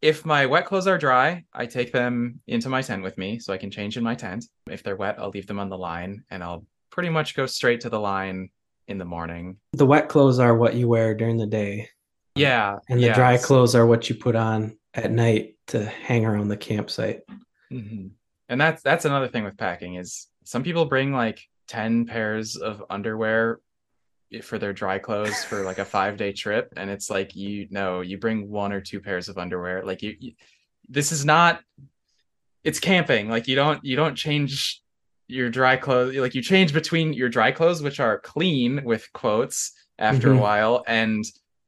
[0.00, 3.52] if my wet clothes are dry, I take them into my tent with me so
[3.52, 4.44] I can change in my tent.
[4.70, 7.80] If they're wet, I'll leave them on the line and I'll pretty much go straight
[7.82, 8.50] to the line
[8.86, 9.56] in the morning.
[9.72, 11.88] The wet clothes are what you wear during the day,
[12.34, 12.78] Yeah.
[12.88, 13.14] and the yeah.
[13.14, 17.20] dry clothes are what you put on at night to hang around the campsite.
[17.72, 18.10] Mhm.
[18.48, 22.84] And that's that's another thing with packing is some people bring like 10 pairs of
[22.90, 23.60] underwear
[24.42, 28.18] for their dry clothes for like a 5-day trip and it's like you know you
[28.18, 30.32] bring one or two pairs of underwear like you, you
[30.88, 31.60] this is not
[32.64, 34.82] it's camping like you don't you don't change
[35.28, 39.72] your dry clothes like you change between your dry clothes which are clean with quotes
[39.98, 40.38] after Mhm.
[40.38, 41.24] a while and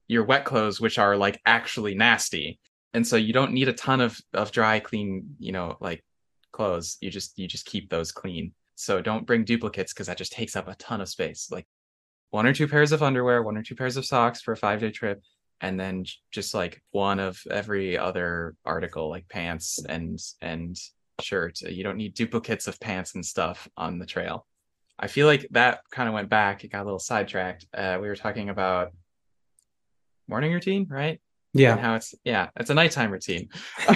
[0.09, 2.59] your wet clothes which are like actually nasty
[2.97, 6.03] and so you don't need a ton of of dry clean you know like
[6.57, 6.97] clothes.
[7.03, 8.53] You just you just keep those clean.
[8.75, 11.49] So don't bring duplicates because that just takes up a ton of space.
[11.51, 11.67] Like
[12.31, 14.81] one or two pairs of underwear one or two pairs of socks for a five
[14.81, 15.23] day trip
[15.61, 20.79] and then just like one of every other article like pants and and
[21.21, 21.61] shirt.
[21.61, 24.47] You don't need duplicates of pants and stuff on the trail.
[24.99, 26.65] I feel like that kind of went back.
[26.65, 27.67] It got a little sidetracked.
[27.75, 28.93] Uh, we were talking about
[30.27, 31.21] morning routine right
[31.59, 31.77] and Yeah.
[31.77, 33.49] how it's yeah it's a nighttime routine.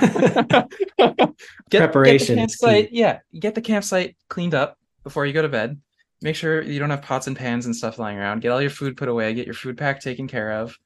[1.70, 5.80] Preparation get campsite yeah get the campsite cleaned up before you go to bed.
[6.22, 8.42] Make sure you don't have pots and pans and stuff lying around.
[8.42, 9.32] Get all your food put away.
[9.32, 10.76] Get your food pack taken care of.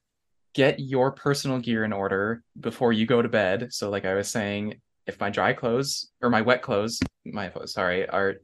[0.53, 3.73] Get your personal gear in order before you go to bed.
[3.73, 8.07] So like i was saying if my dry clothes or my wet clothes my sorry
[8.09, 8.35] are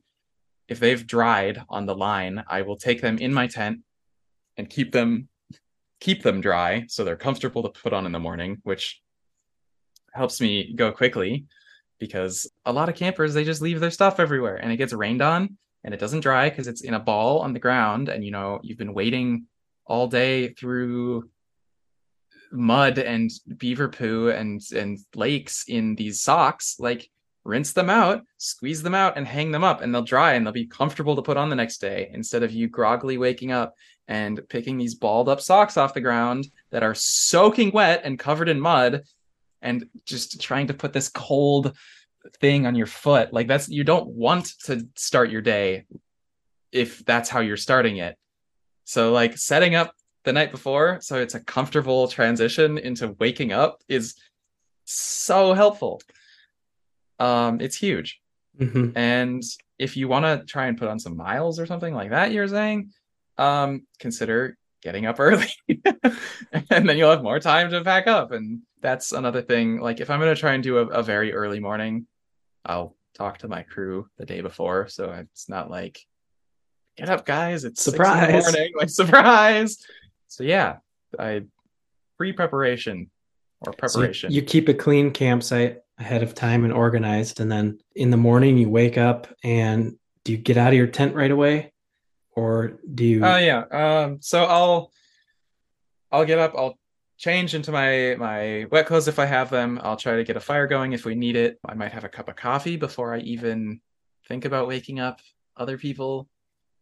[0.68, 3.80] if they've dried on the line i will take them in my tent
[4.58, 5.28] and keep them
[6.02, 9.02] keep them dry so they're comfortable to put on in the morning which
[10.14, 11.46] helps me go quickly
[12.00, 15.22] because a lot of campers they just leave their stuff everywhere and it gets rained
[15.22, 18.32] on and it doesn't dry because it's in a ball on the ground and you
[18.32, 19.46] know you've been waiting
[19.86, 21.30] all day through
[22.52, 27.10] mud and beaver poo and and lakes in these socks like
[27.44, 30.54] rinse them out squeeze them out and hang them up and they'll dry and they'll
[30.54, 33.74] be comfortable to put on the next day instead of you groggily waking up
[34.08, 38.50] and picking these balled up socks off the ground that are soaking wet and covered
[38.50, 39.04] in mud
[39.62, 41.76] and just trying to put this cold
[42.40, 43.32] thing on your foot.
[43.34, 45.86] Like that's you don't want to start your day
[46.72, 48.16] if that's how you're starting it.
[48.86, 53.80] So like setting up the night before so it's a comfortable transition into waking up
[53.88, 54.16] is
[54.86, 56.02] so helpful.
[57.20, 58.20] Um it's huge.
[58.60, 58.92] Mhm.
[58.96, 59.42] and
[59.80, 62.48] if you want to try and put on some miles or something like that, you're
[62.48, 62.92] saying,
[63.38, 65.48] um, consider getting up early.
[66.70, 68.32] and then you'll have more time to pack up.
[68.32, 69.80] And that's another thing.
[69.80, 72.08] Like if I'm going to try and do a, a very early morning,
[72.66, 74.88] I'll talk to my crew the day before.
[74.88, 76.00] So it's not like,
[76.98, 77.64] get up, guys.
[77.64, 78.44] It's six in the Surprise.
[78.44, 78.72] morning.
[78.78, 79.78] Like surprise.
[80.28, 80.78] So yeah,
[81.20, 81.44] I
[82.18, 83.10] pre-preparation
[83.62, 84.32] or So you- preparation.
[84.32, 88.58] you keep a clean campsite ahead of time and organized, and then in the morning
[88.58, 91.72] you wake up and do you get out of your tent right away,
[92.36, 93.26] or do you?
[93.26, 93.64] Oh yeah.
[93.72, 94.18] Um.
[94.22, 94.92] So I'll
[96.12, 96.54] I'll get up.
[96.58, 96.78] I'll
[97.18, 99.80] change into my my wet clothes if I have them.
[99.84, 101.60] I'll try to get a fire going if we need it.
[101.66, 103.82] I might have a cup of coffee before I even
[104.28, 105.20] think about waking up
[105.58, 106.30] other people,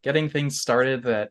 [0.02, 1.30] getting things started that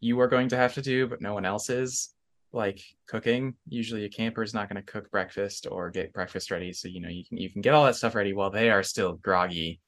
[0.00, 2.14] you are going to have to do, but no one else is.
[2.50, 3.54] Like cooking.
[3.68, 6.72] Usually, a camper is not going to cook breakfast or get breakfast ready.
[6.72, 8.82] So you know you can you can get all that stuff ready while they are
[8.82, 9.80] still groggy.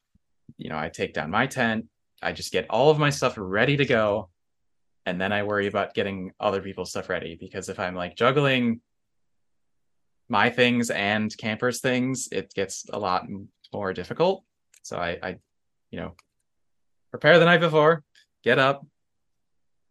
[0.59, 1.87] You know, I take down my tent.
[2.23, 4.31] I just get all of my stuff ready to go
[5.07, 8.81] and then I worry about getting other people's stuff ready because if I'm like juggling
[10.29, 13.27] my things and campers things, it gets a lot
[13.73, 14.45] more difficult.
[14.83, 15.37] So I, I,
[15.91, 16.15] you know,
[17.11, 18.05] prepare the night before,
[18.45, 18.87] get up,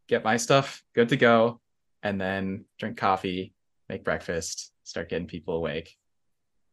[0.08, 1.60] get my stuff good to go,
[2.02, 3.54] and then drink coffee,
[3.90, 5.98] make breakfast, start getting people awake.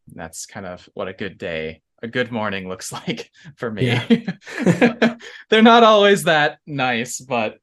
[0.08, 4.00] And that's kind of what a good day, a good morning looks like for me.
[5.50, 7.58] They're not always that nice, but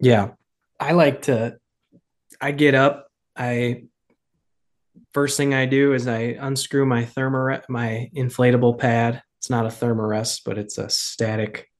[0.00, 0.30] Yeah.
[0.80, 1.58] I like to
[2.40, 3.84] I get up, I
[5.14, 9.22] first thing I do is I unscrew my thermar my inflatable pad.
[9.38, 11.70] It's not a thermarest, but it's a static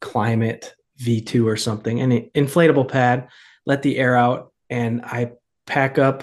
[0.00, 0.70] Klymit
[1.00, 2.00] V2 or something.
[2.00, 3.28] An inflatable pad,
[3.66, 5.32] let the air out and I
[5.66, 6.22] pack up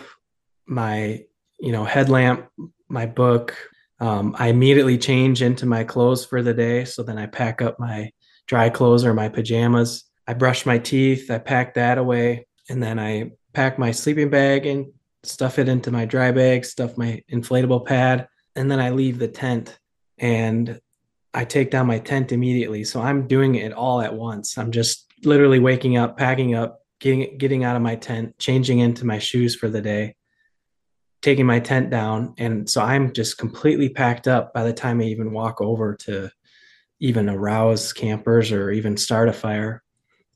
[0.66, 1.24] my,
[1.60, 2.48] you know, headlamp,
[2.90, 3.56] my book.
[4.00, 6.86] Um, I immediately change into my clothes for the day.
[6.86, 8.12] So then I pack up my
[8.48, 10.04] dry clothes or my pajamas.
[10.28, 14.66] I brush my teeth, I pack that away, and then I pack my sleeping bag
[14.66, 14.88] and
[15.24, 19.28] stuff it into my dry bag, stuff my inflatable pad, and then I leave the
[19.28, 19.78] tent
[20.18, 20.80] and
[21.34, 22.84] I take down my tent immediately.
[22.84, 24.58] So I'm doing it all at once.
[24.58, 29.06] I'm just literally waking up, packing up, getting getting out of my tent, changing into
[29.06, 30.16] my shoes for the day,
[31.26, 35.06] taking my tent down, and so I'm just completely packed up by the time I
[35.06, 36.30] even walk over to
[37.00, 39.82] even arouse campers or even start a fire.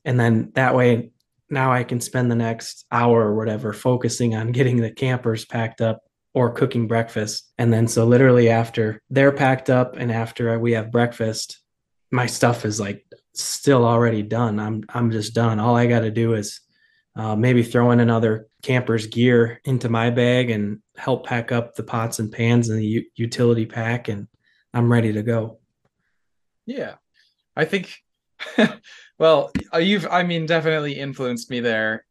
[0.04, 1.12] And then that way
[1.48, 5.80] now I can spend the next hour or whatever focusing on getting the campers packed
[5.80, 6.00] up
[6.34, 7.52] or cooking breakfast.
[7.56, 11.60] And then so literally after they're packed up and after we have breakfast,
[12.10, 14.58] my stuff is like still already done.
[14.58, 15.60] I'm I'm just done.
[15.60, 16.60] All I got to do is
[17.20, 21.82] uh, maybe throw in another camper's gear into my bag and help pack up the
[21.82, 24.26] pots and pans and the u- utility pack, and
[24.72, 25.58] I'm ready to go.
[26.64, 26.94] Yeah,
[27.54, 27.94] I think.
[29.18, 32.06] well, uh, you've I mean definitely influenced me there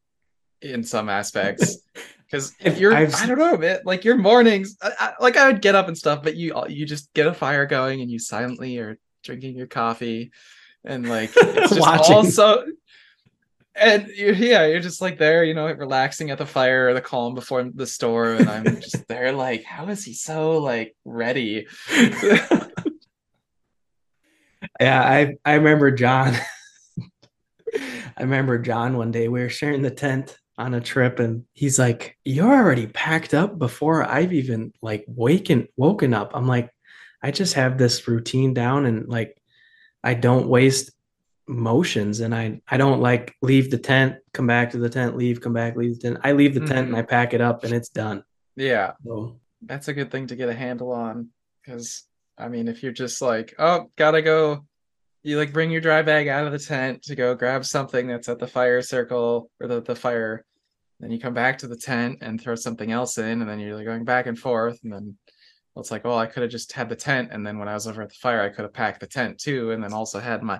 [0.61, 1.77] in some aspects.
[2.25, 3.79] because if you're I've, I don't know, man.
[3.85, 6.85] Like your mornings, I, I, like I would get up and stuff, but you you
[6.85, 10.31] just get a fire going and you silently are drinking your coffee,
[10.85, 12.67] and like it's just all so.
[13.79, 17.01] And you're, yeah, you're just like there, you know, relaxing at the fire or the
[17.01, 21.67] calm before the storm, and I'm just there, like, how is he so like ready?
[24.79, 26.35] yeah, I I remember John.
[27.75, 31.79] I remember John one day we were sharing the tent on a trip and he's
[31.79, 36.31] like, You're already packed up before I've even like waken woken up.
[36.33, 36.69] I'm like,
[37.23, 39.41] I just have this routine down and like
[40.03, 40.91] I don't waste
[41.49, 45.41] motions and I I don't like leave the tent, come back to the tent, leave,
[45.41, 46.19] come back, leave the tent.
[46.23, 46.69] I leave the mm-hmm.
[46.69, 47.09] tent and I mm-hmm.
[47.09, 48.23] pack it up and it's done.
[48.55, 48.93] Yeah.
[49.03, 51.29] So that's a good thing to get a handle on
[51.61, 52.03] because
[52.37, 54.65] I mean if you're just like, oh, gotta go
[55.23, 58.29] you like bring your dry bag out of the tent to go grab something that's
[58.29, 60.45] at the fire circle or the, the fire
[60.99, 63.75] then you come back to the tent and throw something else in and then you're
[63.75, 65.17] like going back and forth and then
[65.75, 67.73] well, it's like well i could have just had the tent and then when i
[67.73, 70.19] was over at the fire i could have packed the tent too and then also
[70.19, 70.59] had my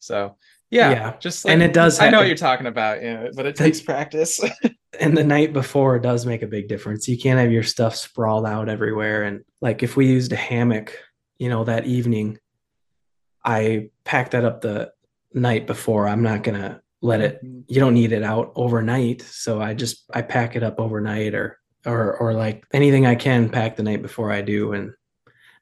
[0.00, 0.36] so
[0.70, 1.16] yeah, yeah.
[1.18, 3.80] just like, and it does i know what you're talking about yeah but it takes
[3.80, 4.40] practice.
[4.98, 7.08] And the night before does make a big difference.
[7.08, 9.22] You can't have your stuff sprawled out everywhere.
[9.22, 10.96] And like if we used a hammock
[11.38, 12.38] you know that evening
[13.42, 14.92] i packed that up the
[15.32, 16.06] night before.
[16.06, 17.60] I'm not gonna let it mm-hmm.
[17.68, 19.22] you don't need it out overnight.
[19.22, 23.48] So i just i pack it up overnight or or or like anything i can
[23.48, 24.72] pack the night before i do.
[24.72, 24.92] And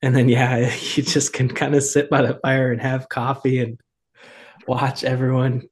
[0.02, 0.58] and then yeah
[0.94, 3.78] you just can kind of sit by the fire and have coffee and
[4.66, 5.68] watch everyone.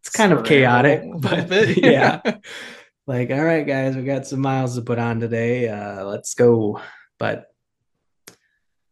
[0.00, 2.20] It's kind of chaotic but yeah.
[3.06, 5.68] like all right guys we got some miles to put on today.
[5.68, 6.80] Uh let's go.
[7.18, 7.46] But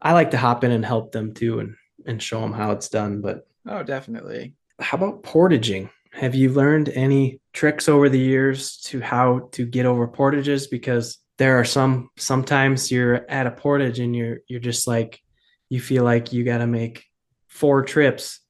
[0.00, 2.88] i like to hop in and help them too and and show them how it's
[2.88, 3.20] done.
[3.20, 4.54] But oh definitely.
[4.78, 5.90] how about portaging?
[6.12, 10.66] Have you learned any tricks over the years to how to get over portages?
[10.66, 15.20] Because there are some sometimes you're at a portage and you're you're just like
[15.68, 17.06] you feel like you got to make
[17.48, 18.40] four trips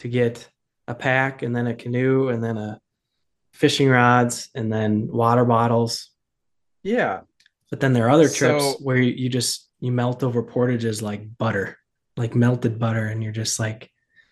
[0.00, 0.48] to get
[0.86, 2.80] a pack and then a canoe and then a
[3.52, 6.10] fishing rods and then water bottles.
[6.82, 7.20] Yeah.
[7.70, 11.36] But then there are other trips so, where you just you melt over portages like
[11.36, 11.78] butter,
[12.16, 13.90] like melted butter and you're just like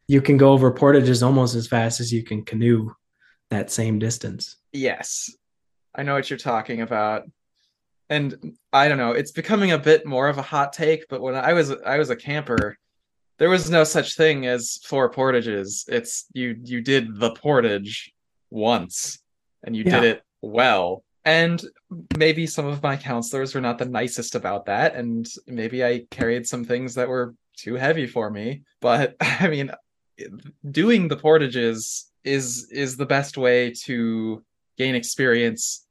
[0.08, 2.90] you can go over portages almost as fast as you can canoe
[3.50, 4.56] that same distance.
[4.72, 5.30] Yes.
[5.94, 7.24] I know what you're talking about.
[8.08, 11.34] And I don't know, it's becoming a bit more of a hot take, but when
[11.34, 12.78] I was I was a camper,
[13.38, 15.84] there was no such thing as four portages.
[15.88, 18.12] It's you you did the portage
[18.50, 19.18] once
[19.64, 20.00] and you yeah.
[20.00, 21.04] did it well.
[21.24, 21.62] And
[22.16, 26.46] maybe some of my counselors were not the nicest about that and maybe I carried
[26.46, 29.70] some things that were too heavy for me, but I mean,
[30.70, 34.42] doing the portages is is the best way to
[34.78, 35.86] gain experience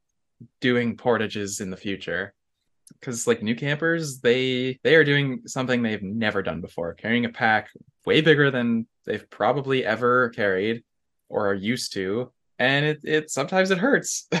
[0.60, 2.34] doing portages in the future
[3.00, 7.30] because like new campers they they are doing something they've never done before carrying a
[7.30, 7.70] pack
[8.04, 10.82] way bigger than they've probably ever carried
[11.28, 14.28] or are used to and it, it sometimes it hurts.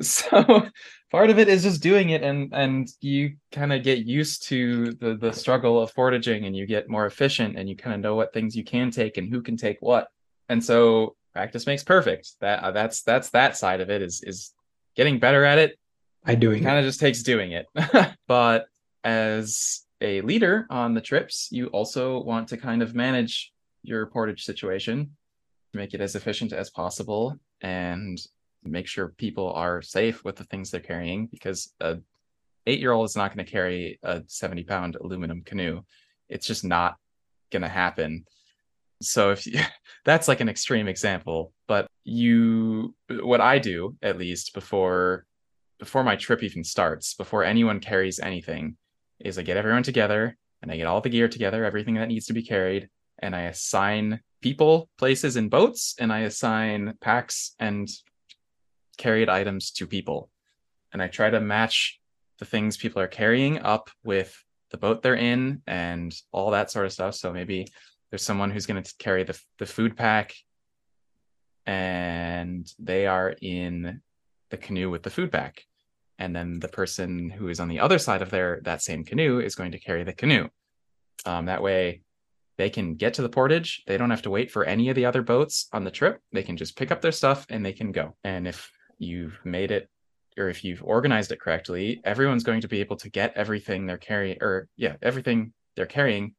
[0.00, 0.66] So
[1.10, 4.92] part of it is just doing it and and you kind of get used to
[4.94, 8.16] the the struggle of portaging and you get more efficient and you kind of know
[8.16, 10.08] what things you can take and who can take what.
[10.48, 12.32] And so practice makes perfect.
[12.40, 14.52] That uh, that's that's that side of it is is
[14.96, 15.78] getting better at it
[16.24, 17.66] i doing kind of just takes doing it.
[18.28, 18.66] But
[19.04, 23.52] as a leader on the trips you also want to kind of manage
[23.82, 25.10] your portage situation
[25.74, 28.18] make it as efficient as possible and
[28.64, 31.98] make sure people are safe with the things they're carrying because a
[32.66, 35.82] eight year old is not going to carry a 70 pound aluminum canoe.
[36.28, 36.96] It's just not
[37.50, 38.24] going to happen.
[39.00, 39.60] So if you,
[40.04, 45.24] that's like an extreme example but you what i do at least before
[45.82, 48.76] before my trip even starts before anyone carries anything
[49.18, 52.26] is i get everyone together and i get all the gear together everything that needs
[52.26, 57.88] to be carried and i assign people, places, and boats, and I assign packs and
[58.98, 60.28] carried items to people.
[60.92, 62.00] And I try to match
[62.38, 64.36] the things people are carrying up with
[64.70, 67.14] the boat they're in and all that sort of stuff.
[67.14, 67.68] So maybe
[68.10, 70.34] there's someone who's going to carry the, the food pack
[71.64, 74.02] and they are in
[74.50, 75.64] the canoe with the food pack.
[76.18, 79.40] And then the person who is on the other side of their that same canoe
[79.40, 80.48] is going to carry the canoe.
[81.24, 82.02] Um, that way
[82.58, 83.82] they can get to the portage.
[83.86, 86.20] They don't have to wait for any of the other boats on the trip.
[86.32, 88.14] They can just pick up their stuff and they can go.
[88.24, 89.88] And if you've made it
[90.38, 93.98] or if you've organized it correctly, everyone's going to be able to get everything they're
[93.98, 96.34] carrying or yeah, everything they're carrying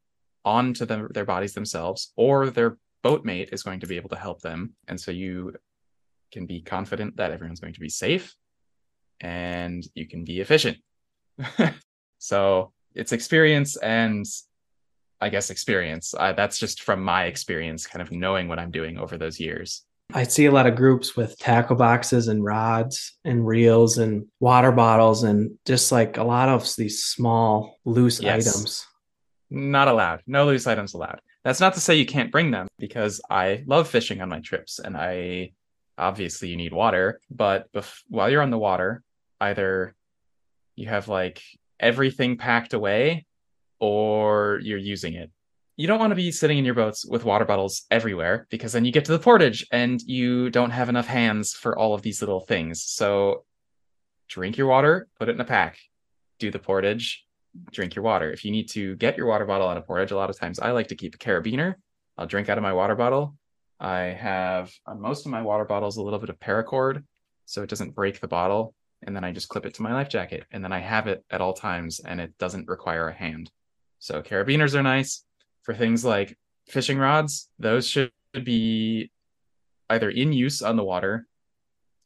[0.45, 4.41] onto the, their bodies themselves or their boatmate is going to be able to help
[4.41, 4.73] them.
[4.87, 5.55] And so you
[6.31, 8.35] can be confident that everyone's going to be safe
[9.23, 10.77] and you can be efficient.
[12.19, 14.25] so it's experience and
[15.21, 16.13] I guess experience.
[16.17, 19.83] Uh, that's just from my experience, kind of knowing what I'm doing over those years.
[20.13, 24.73] I see a lot of groups with tackle boxes and rods and reels and water
[24.73, 28.47] bottles and just like a lot of these small loose yes.
[28.47, 28.85] items.
[29.49, 30.21] Not allowed.
[30.27, 31.21] No loose items allowed.
[31.45, 34.79] That's not to say you can't bring them because I love fishing on my trips
[34.79, 35.53] and I
[35.97, 39.03] obviously you need water, but bef- while you're on the water,
[39.43, 39.95] either
[40.75, 41.41] you have like
[41.79, 43.25] everything packed away
[43.79, 45.29] or you're using it.
[45.75, 48.85] You don't want to be sitting in your boats with water bottles everywhere because then
[48.85, 52.21] you get to the portage and you don't have enough hands for all of these
[52.21, 52.83] little things.
[52.83, 53.43] So
[54.27, 55.77] drink your water, put it in a pack,
[56.39, 57.25] do the portage,
[57.71, 58.31] drink your water.
[58.31, 60.59] If you need to get your water bottle on a portage, a lot of times
[60.59, 61.75] I like to keep a carabiner.
[62.17, 63.35] I'll drink out of my water bottle.
[63.79, 67.03] I have on most of my water bottles a little bit of paracord
[67.45, 68.75] so it doesn't break the bottle.
[69.05, 70.45] And then I just clip it to my life jacket.
[70.51, 73.51] And then I have it at all times and it doesn't require a hand.
[73.99, 75.23] So carabiners are nice
[75.63, 76.37] for things like
[76.67, 77.49] fishing rods.
[77.59, 78.11] Those should
[78.43, 79.11] be
[79.89, 81.27] either in use on the water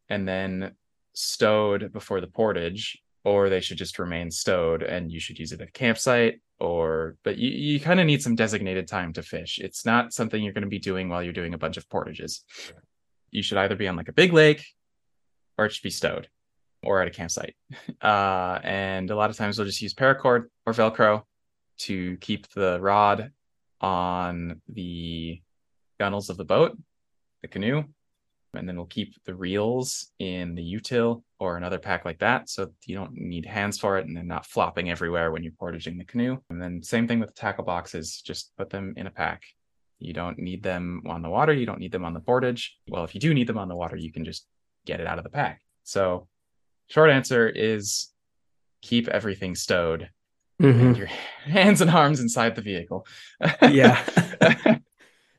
[0.09, 0.75] and then
[1.13, 5.61] stowed before the portage or they should just remain stowed and you should use it
[5.61, 9.59] at a campsite or but you, you kind of need some designated time to fish
[9.59, 12.43] it's not something you're going to be doing while you're doing a bunch of portages
[13.31, 14.63] you should either be on like a big lake
[15.57, 16.29] or it should be stowed
[16.83, 17.55] or at a campsite.
[18.01, 21.23] Uh, and a lot of times we'll just use paracord or velcro
[21.79, 23.31] to keep the rod
[23.81, 25.41] on the
[25.99, 26.77] gunnels of the boat
[27.41, 27.83] the canoe
[28.53, 32.71] and then we'll keep the reels in the util or another pack like that so
[32.85, 36.05] you don't need hands for it and they're not flopping everywhere when you're portaging the
[36.05, 36.37] canoe.
[36.49, 38.21] And then same thing with the tackle boxes.
[38.21, 39.43] Just put them in a pack.
[39.99, 41.53] You don't need them on the water.
[41.53, 42.77] You don't need them on the portage.
[42.87, 44.45] Well if you do need them on the water you can just
[44.85, 45.61] get it out of the pack.
[45.83, 46.27] So
[46.87, 48.07] short answer is
[48.81, 50.09] keep everything stowed
[50.61, 50.79] mm-hmm.
[50.79, 51.07] and your
[51.45, 53.05] hands and arms inside the vehicle
[53.61, 54.03] yeah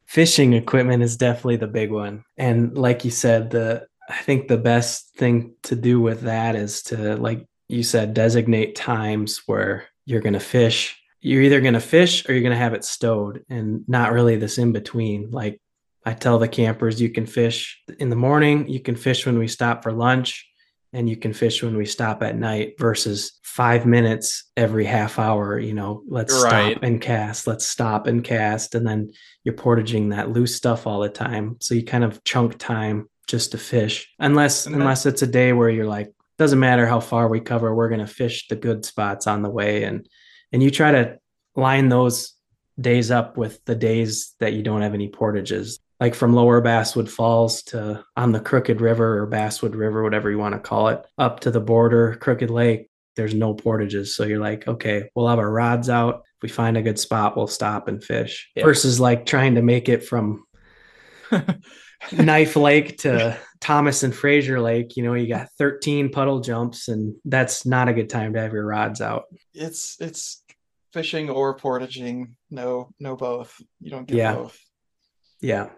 [0.09, 2.25] fishing equipment is definitely the big one.
[2.39, 6.83] And like you said, the I think the best thing to do with that is
[6.85, 10.99] to like you said designate times where you're going to fish.
[11.21, 14.37] You're either going to fish or you're going to have it stowed and not really
[14.37, 15.31] this in between.
[15.31, 15.61] Like
[16.07, 19.47] I tell the campers you can fish in the morning, you can fish when we
[19.47, 20.48] stop for lunch,
[20.93, 25.59] and you can fish when we stop at night versus five minutes every half hour
[25.59, 26.73] you know let's right.
[26.73, 29.11] stop and cast let's stop and cast and then
[29.49, 31.57] you're portaging that loose stuff all the time.
[31.61, 35.55] So you kind of chunk time just to fish unless and unless it's a day
[35.55, 38.85] where you're like doesn't matter how far we cover we're going to fish the good
[38.85, 39.85] spots on the way.
[39.85, 40.07] And
[40.53, 41.19] and you try to
[41.57, 42.35] line those
[42.79, 47.11] days up with the days that you don't have any portages like from lower Basswood
[47.11, 51.05] Falls to on the Crooked River or Basswood River, whatever you want to call it,
[51.17, 54.15] up to the border, Crooked Lake, there's no portages.
[54.15, 56.23] So you're like, okay, we'll have our rods out.
[56.37, 58.49] If we find a good spot, we'll stop and fish.
[58.55, 58.65] Yeah.
[58.65, 60.45] Versus like trying to make it from
[62.13, 67.17] Knife Lake to Thomas and Fraser Lake, you know, you got 13 puddle jumps, and
[67.25, 69.25] that's not a good time to have your rods out.
[69.53, 70.45] It's it's
[70.93, 72.37] fishing or portaging.
[72.53, 73.61] No, no both.
[73.81, 74.35] You don't get yeah.
[74.35, 74.61] both.
[75.41, 75.71] Yeah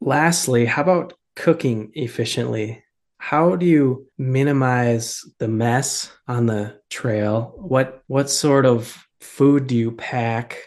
[0.00, 2.84] lastly, how about cooking efficiently?
[3.18, 7.54] How do you minimize the mess on the trail?
[7.56, 10.58] What what sort of food do you pack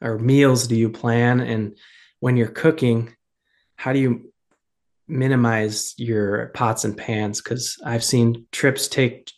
[0.00, 1.40] or meals do you plan?
[1.40, 1.76] And
[2.20, 3.14] when you're cooking,
[3.76, 4.32] how do you
[5.06, 7.42] minimize your pots and pans?
[7.42, 9.30] Because I've seen trips take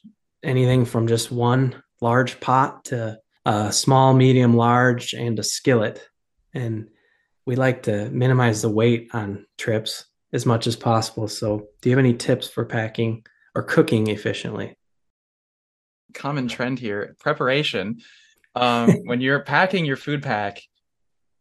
[0.43, 6.07] anything from just one large pot to a small, medium, large, and a skillet.
[6.55, 6.89] And
[7.47, 11.29] we like to minimize the weight on trips as much as possible.
[11.29, 13.25] So, do you have any tips for packing
[13.55, 14.77] or cooking efficiently?
[16.15, 18.01] Common trend here preparation.
[18.55, 20.61] Um, when you're packing your food pack,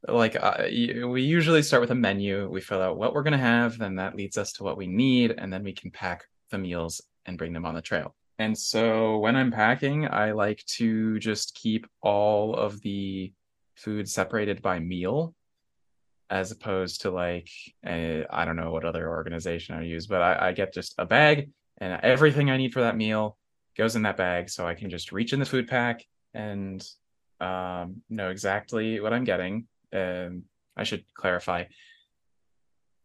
[0.08, 2.50] like uh, we usually start with a menu.
[2.50, 5.36] We fill out what we're gonna have, then that leads us to what we need,
[5.38, 8.16] and then we can pack the meals and bring them on the trail.
[8.40, 13.34] And so when I'm packing, I like to just keep all of the
[13.76, 15.36] food separated by meal
[16.30, 17.50] as opposed to like
[17.86, 21.06] I I don't know what other organization I use, but I, I get just a
[21.06, 21.50] bag
[21.80, 23.38] and everything I need for that meal
[23.78, 26.86] goes in that bag, so I can just reach in the food pack and
[27.40, 29.68] um, know exactly what I'm getting.
[29.94, 30.44] Um,
[30.76, 31.66] I should clarify.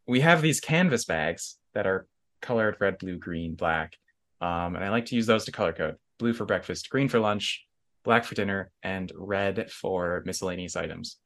[0.07, 2.07] We have these canvas bags that are
[2.41, 3.95] colored red, blue, green, black,
[4.41, 7.19] um, and I like to use those to color code: blue for breakfast, green for
[7.19, 7.65] lunch,
[8.03, 11.17] black for dinner, and red for miscellaneous items.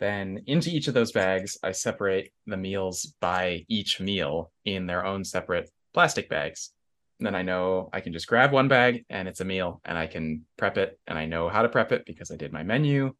[0.00, 5.04] Then into each of those bags, I separate the meals by each meal in their
[5.04, 6.70] own separate plastic bags.
[7.18, 9.98] And then I know I can just grab one bag and it's a meal and
[9.98, 12.62] I can prep it and I know how to prep it because I did my
[12.62, 13.12] menu.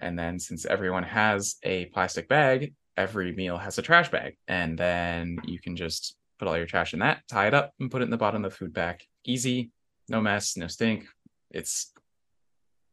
[0.00, 4.36] And then since everyone has a plastic bag, every meal has a trash bag.
[4.48, 7.88] And then you can just put all your trash in that, tie it up, and
[7.88, 9.00] put it in the bottom of the food bag.
[9.24, 9.70] Easy,
[10.08, 11.06] no mess, no stink.
[11.52, 11.92] It's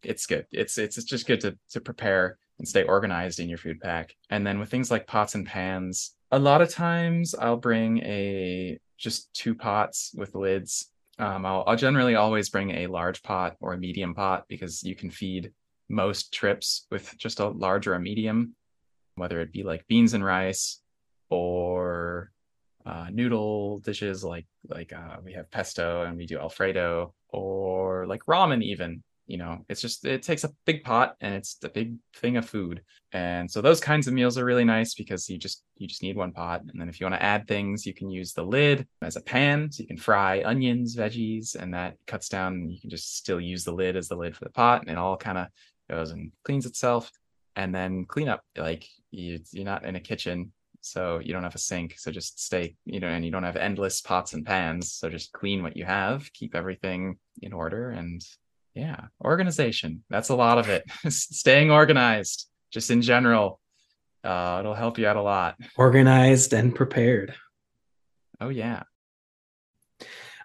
[0.04, 0.46] it's good.
[0.52, 4.16] It's it's, it's just good to to prepare and stay organized in your food pack.
[4.30, 8.80] And then with things like pots and pans, a lot of times I'll bring a
[8.98, 10.90] just two pots with lids.
[11.20, 14.96] Um, I'll, I'll generally always bring a large pot or a medium pot because you
[14.96, 15.52] can feed
[15.90, 18.56] most trips with just a large or a medium,
[19.16, 20.80] whether it be like beans and rice
[21.30, 22.32] or
[22.86, 28.26] uh, noodle dishes like like uh, we have pesto and we do Alfredo or like
[28.26, 31.96] ramen even you know it's just it takes a big pot and it's a big
[32.16, 32.82] thing of food.
[33.14, 36.18] And so those kinds of meals are really nice because you just you just need
[36.18, 36.62] one pot.
[36.62, 39.22] And then if you want to add things you can use the lid as a
[39.22, 39.72] pan.
[39.72, 42.70] So you can fry onions veggies and that cuts down.
[42.70, 44.98] You can just still use the lid as the lid for the pot and it
[44.98, 45.48] all kind of
[45.90, 47.12] goes and cleans itself.
[47.56, 50.52] And then clean up like you, you're not in a kitchen
[50.82, 51.96] so you don't have a sink.
[51.98, 54.92] So just stay you know and you don't have endless pots and pans.
[54.92, 58.22] So just clean what you have keep everything in order and
[58.76, 63.60] yeah organization that's a lot of it staying organized just in general
[64.24, 67.34] uh it'll help you out a lot Organized and prepared.
[68.42, 68.84] oh yeah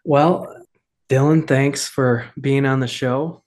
[0.05, 0.55] Well,
[1.09, 3.43] Dylan, thanks for being on the show.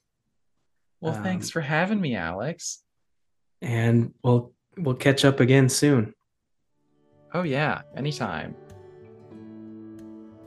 [0.99, 2.83] well Um, thanks for having me alex
[3.61, 6.13] And we'll we'll catch up again soon.
[7.33, 8.55] oh yeah anytime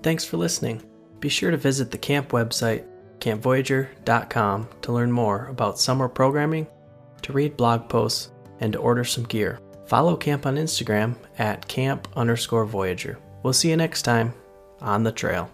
[0.03, 0.83] Thanks for listening.
[1.21, 2.85] Be sure to visit the camp website,
[3.25, 6.67] campvoyageur.com, to learn more about summer programming,
[7.23, 9.59] to read blog posts, and to order some gear.
[9.87, 13.17] Follow camp on Instagram at camp underscore voyageur.
[13.43, 14.35] We'll see you next time
[14.81, 15.51] on the trail.